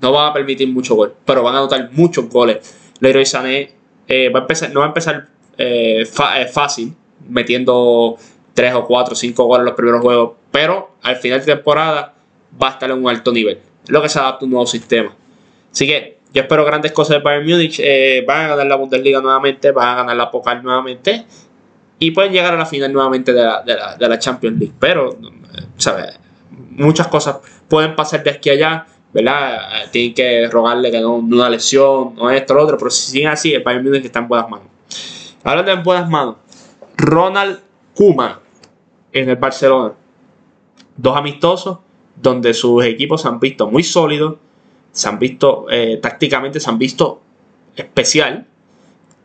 [0.00, 2.74] No van a permitir mucho gol, pero van a anotar muchos goles.
[3.00, 3.72] Leroy Sané
[4.08, 5.28] eh, va a empezar, no va a empezar
[5.58, 6.94] eh, eh, fácil,
[7.28, 8.16] metiendo
[8.54, 12.14] 3 o 4 o 5 goles en los primeros juegos, pero al final de temporada
[12.60, 13.60] va a estar en un alto nivel.
[13.88, 15.14] Lo que se adapta a un nuevo sistema.
[15.70, 17.80] Así que yo espero grandes cosas de Bayern Múnich.
[17.80, 21.24] Eh, van a ganar la Bundesliga nuevamente, van a ganar la Pokal nuevamente
[21.98, 24.74] y pueden llegar a la final nuevamente de la, de la, de la Champions League.
[24.78, 25.16] Pero,
[25.76, 26.18] ¿sabes?
[26.50, 28.86] Muchas cosas pueden pasar de aquí a allá.
[29.14, 29.84] ¿Verdad?
[29.84, 33.12] Eh, tienen que rogarle que no, una lesión, o esto, o lo otro, pero si
[33.12, 34.66] siguen así, el Bayern Múnich está en buenas manos.
[35.44, 36.36] Hablando en buenas manos,
[36.96, 37.60] Ronald
[37.94, 38.40] Kuma
[39.12, 39.94] en el Barcelona.
[40.96, 41.78] Dos amistosos
[42.20, 44.36] donde sus equipos se han visto muy sólidos,
[44.90, 47.22] se han visto eh, tácticamente, se han visto
[47.76, 48.46] especial.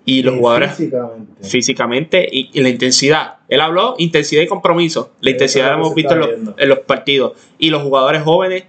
[0.06, 1.48] Y los jugadores Físicamente.
[1.48, 3.38] físicamente y, y la intensidad.
[3.48, 5.12] Él habló intensidad y compromiso.
[5.22, 7.34] La intensidad la hemos visto los, en los partidos.
[7.60, 8.64] Y los jugadores jóvenes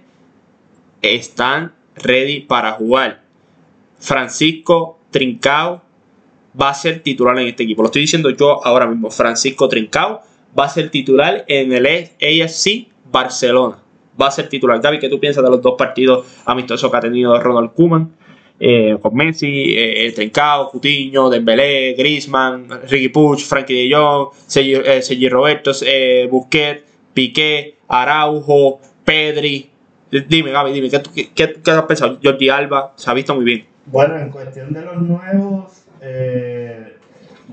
[1.01, 3.21] están ready para jugar.
[3.99, 5.81] Francisco Trincao
[6.59, 7.81] va a ser titular en este equipo.
[7.81, 9.09] Lo estoy diciendo yo ahora mismo.
[9.09, 10.21] Francisco Trincao
[10.57, 13.77] va a ser titular en el AFC Barcelona.
[14.19, 14.81] Va a ser titular.
[14.81, 18.11] Gaby, ¿qué tú piensas de los dos partidos amistosos que ha tenido Ronald Koeman?
[18.63, 25.01] Eh, con Messi, eh, Trincao, Coutinho, Dembélé, Griezmann, Ricky Puig, Frankie de Jong, Sergi, eh,
[25.01, 29.70] Sergi Roberto, eh, Busquets, Piqué, Araujo, Pedri.
[30.11, 31.01] Dime, Gaby, dime, ¿qué,
[31.33, 32.19] qué, qué- has pensado?
[32.21, 33.65] Jordi Alba se ha visto muy bien.
[33.85, 36.97] Bueno, en cuestión de los nuevos, eh,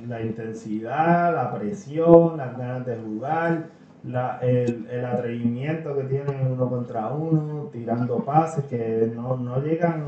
[0.08, 3.66] la intensidad, la presión, las ganas de jugar,
[4.04, 10.04] la- el, el atrevimiento que tienen uno contra uno, tirando pases que no, no llegan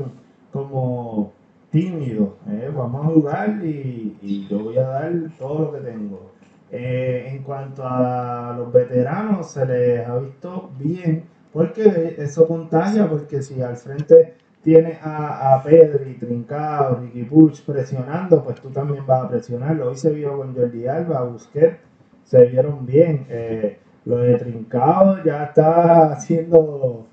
[0.51, 1.31] como
[1.71, 2.31] tímidos.
[2.49, 6.31] eh, Vamos a jugar y, y yo voy a dar todo lo que tengo.
[6.69, 13.41] Eh, en cuanto a los veteranos, se les ha visto bien, porque eso contagia, porque
[13.41, 19.25] si al frente tienes a, a Pedri, Trincao, Ricky Puig presionando, pues tú también vas
[19.25, 19.89] a presionarlo.
[19.89, 21.77] Hoy se vio con Jordi Alba, Busquets,
[22.23, 23.25] se vieron bien.
[23.29, 27.05] Eh, lo de Trincao ya está haciendo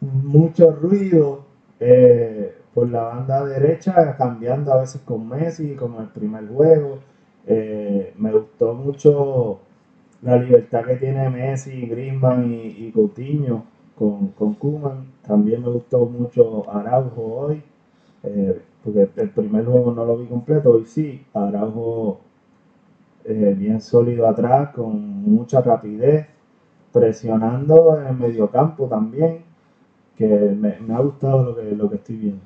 [0.00, 1.44] mucho ruido
[1.80, 6.98] eh, por la banda derecha, cambiando a veces con Messi, como el primer juego.
[7.46, 9.60] Eh, me gustó mucho
[10.22, 15.06] la libertad que tiene Messi, Griezmann y Coutinho con, con Koeman.
[15.26, 17.62] También me gustó mucho Araujo hoy,
[18.22, 21.24] eh, porque el primer juego no lo vi completo, hoy sí.
[21.34, 22.20] Araujo
[23.24, 26.26] eh, bien sólido atrás, con mucha rapidez,
[26.92, 29.44] presionando en el mediocampo también,
[30.16, 32.42] que me, me ha gustado lo que, lo que estoy viendo.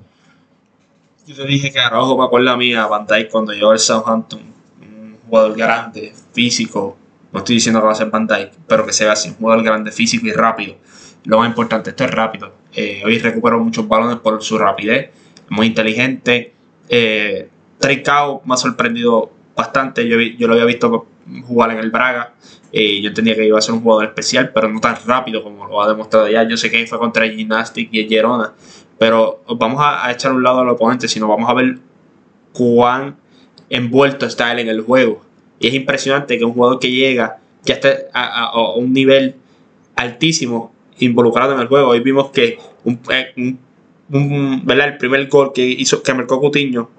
[1.27, 3.79] Yo te dije que Araujo me acuerda a mí a Van Dijk cuando llegó al
[3.79, 4.41] Southampton.
[4.81, 6.97] Un jugador grande, físico.
[7.31, 8.27] No estoy diciendo que va a ser Van
[8.67, 10.75] pero que sea así, un jugador grande, físico y rápido.
[11.25, 12.53] Lo más importante, esto es rápido.
[12.73, 15.11] Eh, hoy recuperó muchos balones por su rapidez,
[15.49, 16.53] muy inteligente.
[16.89, 20.07] Eh, Trincao me ha sorprendido bastante.
[20.07, 21.07] Yo, yo lo había visto
[21.45, 22.33] jugar en el Braga.
[22.71, 25.67] Eh, yo entendía que iba a ser un jugador especial, pero no tan rápido como
[25.67, 26.47] lo ha demostrado ya.
[26.47, 28.53] Yo sé que fue contra el Gymnastic y el Girona,
[28.97, 31.79] pero vamos a, echar un lado al oponente, sino vamos a ver
[32.53, 33.17] cuán
[33.69, 35.21] envuelto está él en el juego.
[35.59, 39.35] Y es impresionante que un jugador que llega, que esté a un nivel
[39.95, 40.73] altísimo,
[41.05, 41.89] involucrado en el juego.
[41.89, 43.59] Hoy vimos que un, eh, un-
[44.11, 44.89] un- ¿verdad?
[44.89, 46.89] el primer gol que hizo que marcó Coutinho,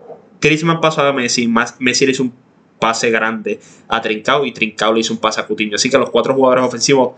[0.40, 2.32] Griezmann pasó a Messi, más Messi le hizo un
[2.78, 5.76] pase grande a Trincao y Trincao le hizo un pase a Coutinho.
[5.76, 7.12] Así que los cuatro jugadores ofensivos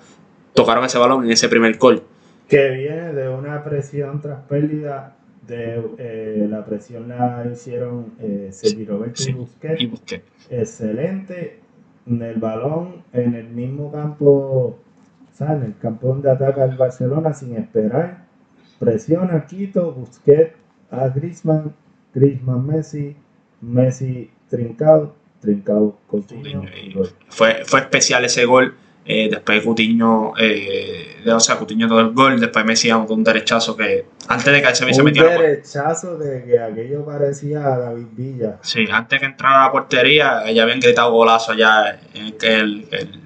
[0.52, 2.02] tocaron ese balón en ese primer gol.
[2.48, 5.16] que viene de una presión tras pérdida.
[5.46, 9.80] De, eh, la presión la hicieron eh, Sergi Roberto Sí, y Busquets.
[9.80, 10.24] Y Busquets.
[10.50, 11.60] Excelente.
[12.06, 14.78] En el balón, en el mismo campo,
[15.40, 18.24] en el campo donde ataca el Barcelona sin esperar.
[18.78, 20.52] Presiona, Quito, Busquets
[20.90, 21.74] a Griezmann,
[22.14, 23.16] Griezmann Messi,
[23.60, 26.62] Messi Trincao, Trincao Coutinho.
[27.28, 28.74] Fue, fue especial ese gol.
[29.06, 32.40] Eh, después Coutinho, eh, o sea, Coutinho todo el gol.
[32.40, 36.16] Después Messi a un derechazo que antes de que se se Un metiera la derechazo
[36.16, 38.58] de que aquello parecía a David Villa.
[38.62, 43.23] Sí, antes que entrara a la portería, ya habían gritado golazo allá el, el, el-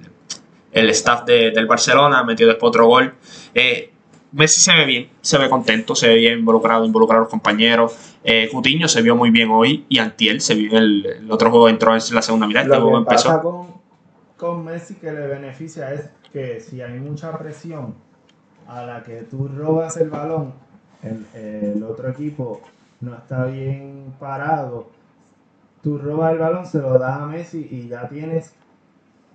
[0.71, 3.13] el staff de- del Barcelona, metió después otro gol.
[3.53, 3.91] Eh,
[4.31, 7.93] Messi se ve bien, se ve contento, se ve bien involucrado, involucrado a los compañeros.
[8.23, 11.49] Eh, Coutinho se vio muy bien hoy y Antiel se vio en el, el otro
[11.49, 13.41] juego entró en la segunda mitad, este juego empezó.
[13.41, 13.67] con,
[14.37, 17.95] con Messi que le beneficia es que si hay mucha presión
[18.67, 20.53] a la que tú robas el balón,
[21.01, 22.61] el, el otro equipo
[23.01, 24.91] no está bien parado,
[25.81, 28.53] tú robas el balón, se lo das a Messi y ya tienes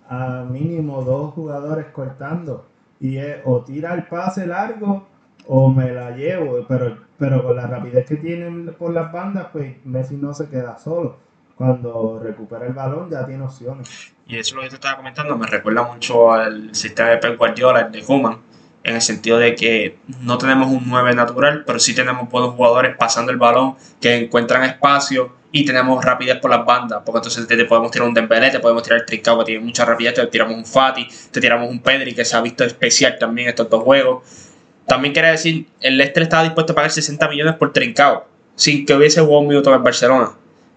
[0.09, 2.67] a mínimo dos jugadores cortando.
[3.01, 5.07] Y es o tira el pase largo
[5.47, 9.77] o me la llevo, pero, pero con la rapidez que tienen por las bandas, pues
[9.85, 11.17] Messi no se queda solo.
[11.57, 14.13] cuando recupera el balón ya tiene opciones.
[14.27, 17.37] Y eso es lo que te estaba comentando, me recuerda mucho al sistema de Pep
[17.37, 18.39] Guardiola, de Kuman,
[18.83, 22.97] en el sentido de que no tenemos un 9 natural, pero sí tenemos buenos jugadores
[22.97, 27.65] pasando el balón, que encuentran espacio y tenemos rapidez por las bandas, porque entonces te,
[27.65, 30.57] podemos tirar un Dembélé, te podemos tirar el Trincao que tiene mucha rapidez, te tiramos
[30.57, 34.25] un Fati, te tiramos un Pedri que se ha visto especial también estos dos juegos.
[34.85, 38.95] También quería decir, el Leicester estaba dispuesto a pagar 60 millones por Trincao, sin que
[38.95, 40.33] hubiese jugado un minuto en Barcelona.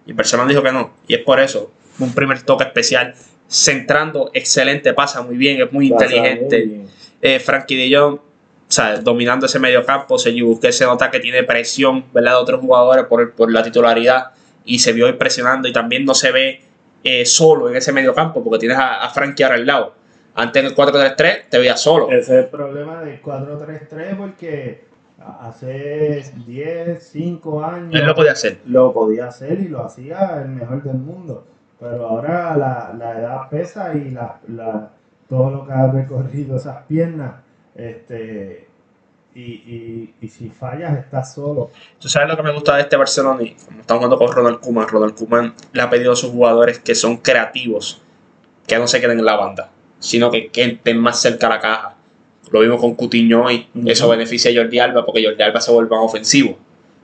[0.06, 3.16] Y Barcelona dijo que no, y es por eso, un primer toque especial,
[3.48, 6.82] centrando, excelente, pasa muy bien, es muy inteligente
[7.20, 8.20] eh, Frankie de Jong, o
[8.68, 12.34] sea, dominando ese medio campo, se que se nota que tiene presión, ¿verdad?
[12.34, 14.37] De otros jugadores por, por la titularidad
[14.68, 16.60] y se vio impresionando y también no se ve
[17.02, 19.94] eh, solo en ese medio campo porque tienes a, Frankie ahora al lado.
[20.34, 22.08] Antes en el 4-3-3 te veías solo.
[22.10, 24.84] Ese es el problema del 4-3-3 porque
[25.40, 27.94] hace 10, 5 años...
[27.94, 28.58] Él lo podía hacer.
[28.66, 31.44] Lo podía hacer y lo hacía el mejor del mundo.
[31.80, 34.90] Pero ahora la, la edad pesa y la, la
[35.28, 37.34] todo lo que ha recorrido esas piernas,
[37.74, 38.67] este,
[39.34, 41.70] y, y, si fallas estás solo.
[42.00, 44.60] Tú sabes lo que me gusta de este Barcelona y como estamos jugando con Ronald
[44.60, 48.00] Koeman, Ronald Koeman le ha pedido a sus jugadores que son creativos,
[48.66, 51.60] que no se queden en la banda, sino que, que estén más cerca a la
[51.60, 51.96] caja.
[52.50, 55.90] Lo vimos con Cutiño y eso beneficia a Jordi Alba porque Jordi Alba se vuelve
[55.90, 56.58] más ofensivo.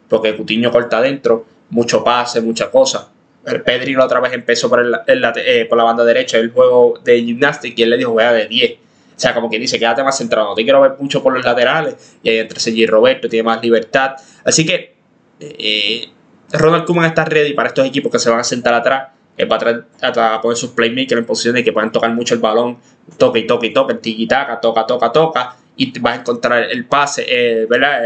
[0.08, 3.10] Porque Cutiño corta adentro, mucho pase, mucha cosa.
[3.46, 4.94] El Pedri la otra vez empezó por, el,
[5.36, 8.46] eh, por la banda derecha el juego de gimnástica y él le dijo, vea de
[8.46, 8.72] 10.
[9.16, 11.44] O sea, como que dice, quédate más centrado, no te quiero ver mucho por los
[11.44, 12.16] laterales.
[12.22, 14.16] Y ahí entre Sergi Roberto tiene más libertad.
[14.44, 14.94] Así que
[15.40, 16.08] eh,
[16.52, 19.08] Ronald Koeman está ready para estos equipos que se van a sentar atrás.
[19.36, 22.78] Eh, para a, poner sus playmakers en posición de que puedan tocar mucho el balón,
[23.18, 26.86] toque y toque y toque, tiki taca, toca, toca, toca, y vas a encontrar el
[26.86, 28.00] pase, eh, ¿verdad?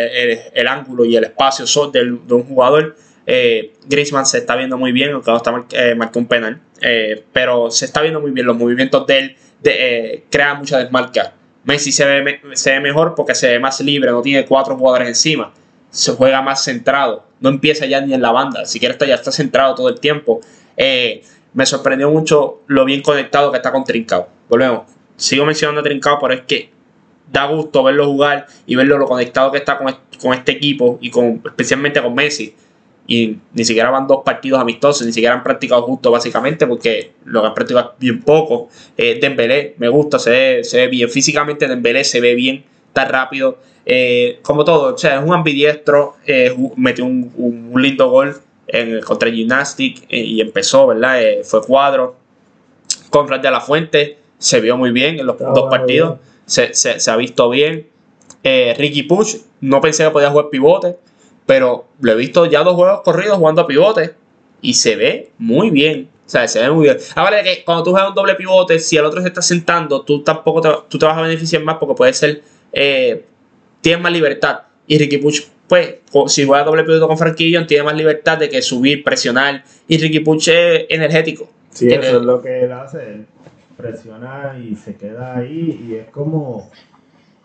[0.54, 2.96] El, ángulo y el espacio de un jugador
[3.30, 7.24] eh, Griezmann se está viendo muy bien, aunque no está eh, marcó un penal, eh,
[7.30, 8.46] pero se está viendo muy bien.
[8.46, 11.34] Los movimientos de él de, crean mucha desmarca.
[11.64, 15.08] Messi se ve, se ve mejor porque se ve más libre, no tiene cuatro jugadores
[15.08, 15.52] encima,
[15.90, 19.32] se juega más centrado, no empieza ya ni en la banda, siquiera está, ya está
[19.32, 20.40] centrado todo el tiempo.
[21.52, 24.28] me sorprendió mucho lo bien conectado que está con Trincao.
[24.48, 24.82] Volvemos,
[25.16, 26.70] sigo mencionando a Trincao, pero es que
[27.30, 31.10] da gusto verlo jugar y verlo lo conectado que está con, con este equipo y
[31.10, 32.54] con, especialmente con Messi
[33.10, 37.40] y ni siquiera van dos partidos amistosos, ni siquiera han practicado justo básicamente porque lo
[37.40, 38.68] que han practicado bien poco.
[38.98, 43.06] Eh, Dembélé me gusta, se ve, se ve bien físicamente, Dembélé se ve bien, está
[43.06, 49.00] rápido, eh, como todo, o sea, es un ambidiestro, eh, metió un, lindo gol en,
[49.00, 51.18] contra el Gymnastic eh, y empezó, ¿verdad?
[51.42, 52.16] fue cuadro.
[53.08, 57.10] Con Fran de la Fuente se vio muy bien en los dos partidos, se, se,
[57.10, 57.86] ha visto bien.
[58.44, 60.96] Ricky Puch, no pensé que podía jugar pivote
[61.48, 64.14] pero lo he visto ya dos juegos corridos jugando a pivote
[64.60, 66.10] y se ve muy bien.
[66.26, 66.98] O sea, se ve muy bien.
[67.14, 70.22] Ahora que cuando tú juegas un doble pivote, si el otro se está sentando, tú
[70.22, 72.42] tampoco te, tú te vas a beneficiar más porque puede ser.
[72.70, 73.24] Eh,
[73.80, 74.60] tienes más libertad.
[74.86, 75.94] Y Ricky Puch, pues,
[76.26, 79.64] si juega doble pivote con Franquillo, tiene más libertad de que subir, presionar.
[79.86, 81.48] Y Ricky Puch es energético.
[81.70, 83.24] Sí, eso es lo que él hace.
[83.74, 85.86] presiona y se queda ahí.
[85.88, 86.70] Y es como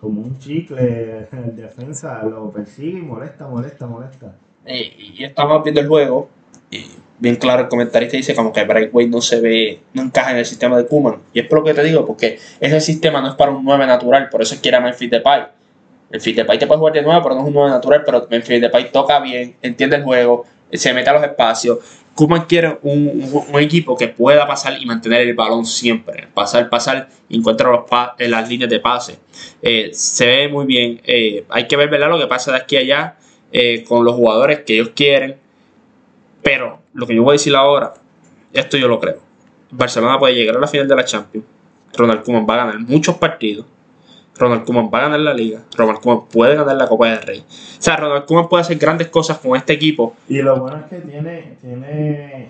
[0.04, 4.36] como un chicle en defensa, lo persigue y molesta, molesta, molesta.
[4.66, 6.28] y estamos viendo el juego,
[6.70, 10.38] y bien claro el comentarista dice como que Brightway no se ve, no encaja en
[10.40, 11.20] el sistema de Kuman.
[11.32, 13.88] Y es por lo que te digo, porque ese sistema no es para un 9
[13.88, 15.44] natural, por eso quiere a Memphis Depay.
[16.10, 18.60] Memphis Depay te puede jugar de 9, pero no es un 9 natural, pero Memphis
[18.60, 21.80] Depay toca bien, entiende el juego, se mete a los espacios,
[22.16, 26.28] Kuman quiere un, equipo que pueda pasar y mantener el balón siempre.
[26.34, 27.86] Pasar, pasar encuentra los
[28.20, 29.20] en las líneas de pase.
[29.62, 31.02] Eh, se ve muy bien.
[31.06, 32.10] Eh, hay que ver ¿verdad?
[32.10, 33.16] lo que pasa de aquí a allá
[33.52, 35.38] eh, con los jugadores que ellos quieren.
[36.44, 37.94] Pero lo que yo voy a decir ahora,
[38.52, 39.20] esto yo lo creo.
[39.72, 41.48] Barcelona puede llegar a la final de la Champions.
[41.96, 43.66] Ronald Koeman va a ganar muchos partidos.
[44.38, 47.40] Ronald Koeman va a ganar la liga, Ronald Koeman puede ganar la Copa del Rey.
[47.40, 50.16] O sea, Ronald Koeman puede hacer grandes cosas con este equipo.
[50.28, 52.50] Y lo bueno es que tiene, tiene,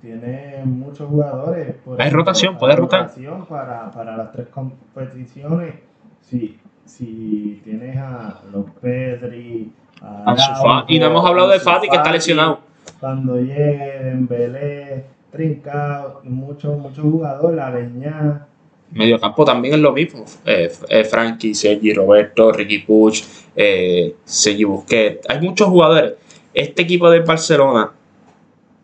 [0.00, 1.76] tiene muchos jugadores.
[1.98, 3.10] Hay rotación, puede rotar.
[3.48, 5.74] Para, para las tres competiciones.
[6.20, 12.12] Si, si tienes a los Pedri, a, y no hemos hablado de Fati que está
[12.12, 12.60] lesionado.
[13.00, 18.46] Cuando llegue Dembélé, Trincao, muchos muchos jugadores, la Leña
[18.92, 20.24] Mediocampo también es lo mismo.
[20.44, 23.22] Eh, eh, Frankie, Sergi, Roberto, Ricky Puch,
[23.54, 25.28] eh, Sergi Busquets.
[25.28, 26.14] Hay muchos jugadores.
[26.54, 27.92] Este equipo de Barcelona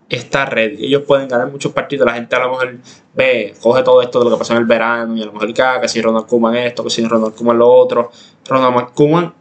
[0.09, 0.85] está ready.
[0.85, 2.07] Ellos pueden ganar muchos partidos.
[2.07, 2.77] La gente a lo mejor
[3.15, 5.53] ve, coge todo esto de lo que pasó en el verano y a lo mejor
[5.53, 8.11] que si Ronald Koeman esto, que si Ronald Koeman lo otro.
[8.47, 9.35] Ronald Koeman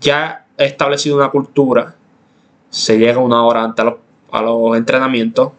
[0.00, 1.96] ya ha establecido una cultura.
[2.68, 3.94] Se llega una hora antes a los,
[4.30, 5.52] a los entrenamientos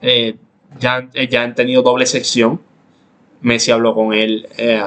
[0.00, 0.36] eh,
[0.78, 2.60] ya, eh, ya han tenido doble sección.
[3.40, 4.80] Messi habló con él eh,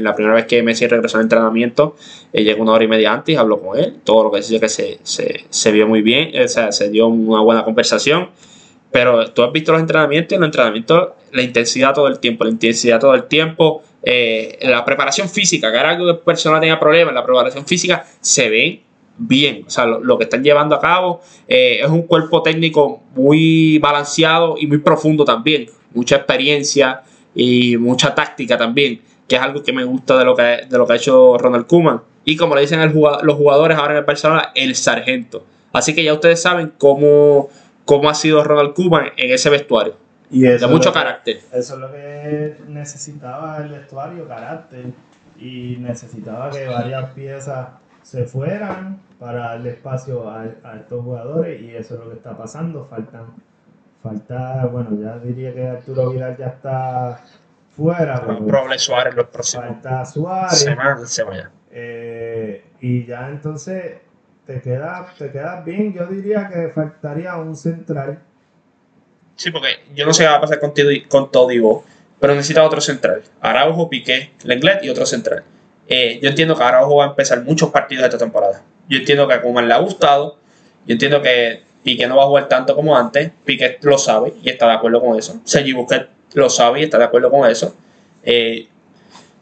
[0.00, 1.96] la primera vez que Messi regresó al entrenamiento.
[2.32, 3.96] eh, llegó una hora y media antes habló con él.
[4.04, 8.30] Todo lo que decía que se, se, vio muy bien, se dio una buena conversación.
[8.92, 12.50] Pero tú has visto los entrenamientos y los entrenamientos la intensidad todo el tiempo, la
[12.50, 17.14] intensidad todo el tiempo, eh, la preparación física, que era que el personal tenía problemas,
[17.14, 18.82] la preparación física se ve
[19.16, 19.64] bien.
[19.66, 24.56] O sea, lo, lo que están llevando a cabo es un cuerpo técnico muy balanceado
[24.58, 25.66] y muy profundo también.
[25.92, 27.02] Mucha experiencia
[27.34, 30.86] y mucha táctica también, que es algo que me gusta de lo que, de lo
[30.86, 32.02] que ha hecho Ronald Koeman.
[32.24, 35.44] Y como le dicen el jugado- los jugadores ahora en el Barcelona, el sargento.
[35.72, 37.48] Así que ya ustedes saben cómo,
[37.84, 39.94] cómo ha sido Ronald Koeman en ese vestuario.
[40.32, 41.40] Y eso De mucho que- carácter.
[41.52, 44.86] Eso es lo que necesitaba el vestuario, carácter.
[45.40, 47.68] Y necesitaba que varias piezas
[48.02, 51.60] se fueran para darle espacio a, a estos jugadores.
[51.62, 52.84] Y eso es lo que está pasando.
[52.88, 53.26] Faltan,
[54.02, 57.20] falta, bueno, ya diría que Arturo Vidal ya está
[57.76, 58.22] fuera.
[58.26, 60.58] pero Probable Suárez los próximos falta Suárez.
[60.58, 61.50] semanas se vaya.
[61.70, 63.96] Eh, y ya entonces
[64.46, 65.92] te queda, te queda bien.
[65.92, 68.20] Yo diría que faltaría un central.
[69.36, 70.72] Sí, porque yo no sé qué va a pasar con,
[71.08, 71.84] con Todibo,
[72.18, 73.22] pero necesita otro central.
[73.40, 75.44] Araujo, Piqué, Lenglet y otro central.
[75.86, 78.62] Eh, yo entiendo que Araujo va a empezar muchos partidos esta temporada.
[78.88, 80.38] Yo entiendo que a Koeman le ha gustado.
[80.86, 83.30] Yo entiendo que Piqué no va a jugar tanto como antes.
[83.44, 85.40] Piqué lo sabe y está de acuerdo con eso.
[85.44, 87.74] Sergi Busquets lo sabe y está de acuerdo con eso.
[88.22, 88.66] Eh,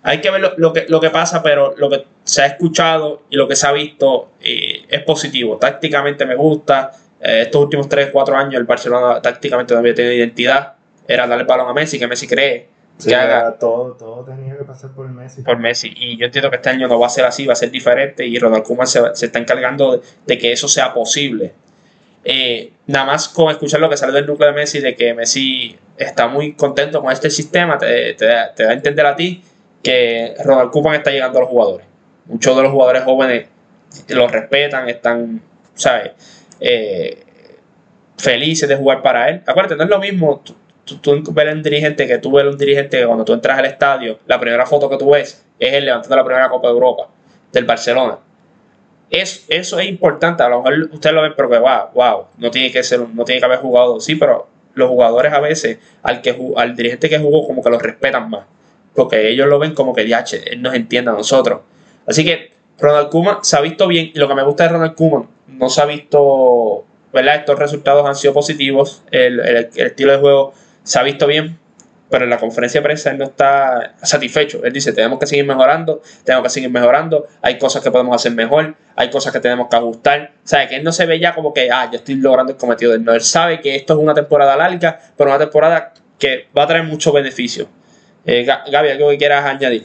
[0.03, 3.23] hay que ver lo, lo que, lo que pasa, pero lo que se ha escuchado
[3.31, 5.57] y lo que se ha visto eh, es positivo.
[5.57, 6.93] Tácticamente me gusta.
[7.21, 10.75] Eh, estos últimos 3, 4 años el Barcelona tácticamente no había tenido identidad.
[11.07, 14.59] Era darle el balón a Messi, que Messi cree Sí, que haga todo, todo tenía
[14.59, 15.43] que pasar por Messi.
[15.43, 15.93] por Messi.
[15.95, 18.27] Y yo entiendo que este año no va a ser así, va a ser diferente.
[18.27, 21.53] Y Ronald Koeman se, se está encargando de, de que eso sea posible.
[22.31, 25.79] Eh, nada más con escuchar lo que sale del núcleo de Messi, de que Messi
[25.97, 29.43] está muy contento con este sistema, te, te te da a entender a ti
[29.83, 31.87] que Ronald Koeman está llegando a los jugadores.
[32.27, 33.49] Muchos de los jugadores jóvenes
[34.09, 35.41] los respetan, están,
[35.73, 36.13] ¿sabes?
[36.61, 37.25] Eh,
[38.19, 39.43] felices de jugar para él.
[39.47, 40.55] Acuérdate, no es lo mismo tú
[41.33, 43.65] ver a un dirigente que tú ves a un dirigente que cuando tú entras al
[43.65, 47.09] estadio, la primera foto que tú ves es él levantando la primera Copa de Europa
[47.53, 48.19] del Barcelona.
[49.11, 52.51] Es, eso es importante, a lo mejor ustedes lo ven, pero que wow, wow, no
[52.51, 56.21] tiene que ser, no tiene que haber jugado, sí, pero los jugadores a veces al
[56.21, 58.45] que al dirigente que jugó como que los respetan más,
[58.95, 61.61] porque ellos lo ven como que diache, él nos entiende a nosotros.
[62.07, 64.95] Así que Ronald Koeman se ha visto bien y lo que me gusta de Ronald
[64.95, 67.37] Koeman no se ha visto, ¿verdad?
[67.37, 70.53] Estos resultados han sido positivos, el- el estilo de juego
[70.83, 71.59] se ha visto bien,
[72.11, 74.65] pero en la conferencia de prensa él no está satisfecho.
[74.65, 78.33] Él dice, tenemos que seguir mejorando, tenemos que seguir mejorando, hay cosas que podemos hacer
[78.33, 80.31] mejor, hay cosas que tenemos que ajustar.
[80.45, 82.59] O sea, que él no se ve ya como que, ah, yo estoy logrando el
[82.59, 82.95] cometido.
[82.95, 86.65] Él, no, él sabe que esto es una temporada larga, pero una temporada que va
[86.65, 87.67] a traer mucho beneficio.
[88.25, 89.85] Eh, Ga- Gaby, ¿algo que quieras añadir?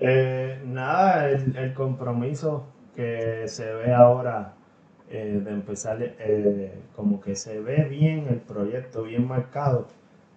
[0.00, 2.66] Eh, nada, el, el compromiso
[2.96, 4.54] que se ve ahora
[5.10, 9.88] eh, de empezar, eh, como que se ve bien el proyecto, bien marcado.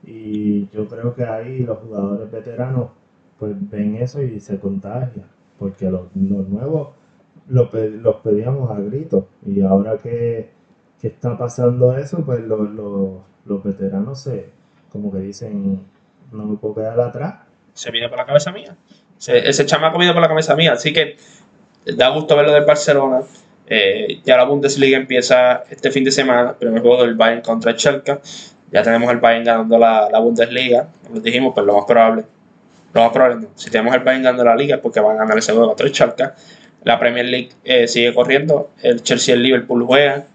[0.06, 2.90] Y yo creo que ahí los jugadores veteranos
[3.40, 5.26] pues ven eso y se contagian.
[5.60, 6.90] Porque los, los nuevos
[7.48, 7.70] los
[8.24, 9.26] pedíamos a gritos.
[9.46, 10.50] Y ahora que,
[11.02, 13.10] que está pasando eso, pues los, los,
[13.46, 14.50] los veteranos se,
[14.92, 15.82] como que dicen,
[16.32, 17.36] no me puedo quedar atrás.
[17.74, 18.76] se viene por la cabeza mía.
[19.18, 20.74] Se- ese chamaco viene por la cabeza mía.
[20.74, 21.16] Así que
[21.96, 23.22] da gusto verlo del Barcelona.
[23.68, 26.54] Eh, ya la Bundesliga empieza este fin de semana.
[26.58, 28.20] Primer juego del Bayern contra el Schalke.
[28.76, 30.88] Ya tenemos el Bayern ganando la, la Bundesliga.
[31.14, 32.24] Les dijimos, pues lo más probable.
[32.94, 33.48] Lo más probable no.
[33.56, 35.86] Si tenemos el Bayern ganando la liga es porque van a ganar ese juego contra
[35.88, 36.30] el Schalke.
[36.84, 38.72] La Premier League eh, sigue corriendo.
[38.82, 40.26] El Chelsea y el Liverpool juegan.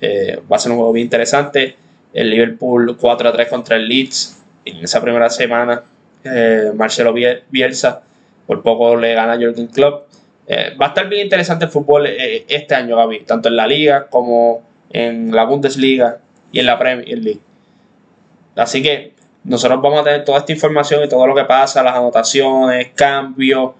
[0.00, 1.74] Eh, va a ser un juego bien interesante.
[2.12, 4.42] El Liverpool 4 a 3 contra el Leeds.
[4.64, 5.82] En esa primera semana
[6.24, 8.02] eh, Marcelo Biel- Bielsa
[8.46, 10.06] por poco le gana a Jürgen Klopp.
[10.46, 14.06] Eh, va a estar bien interesante el fútbol este año, Gaby, tanto en la liga
[14.08, 16.18] como en la Bundesliga
[16.52, 17.40] y en la Premier League.
[18.56, 19.12] Así que
[19.44, 23.72] nosotros vamos a tener toda esta información y todo lo que pasa, las anotaciones, cambios,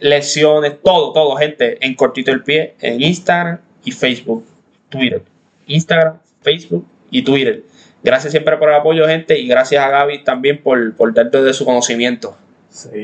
[0.00, 4.46] lesiones, todo, todo, gente, en cortito el pie, en Instagram y Facebook,
[4.88, 5.22] Twitter.
[5.66, 7.62] Instagram, Facebook y Twitter.
[8.02, 11.52] Gracias siempre por el apoyo, gente, y gracias a Gaby también por, por darte de
[11.52, 12.36] su conocimiento.
[12.70, 12.88] Sí.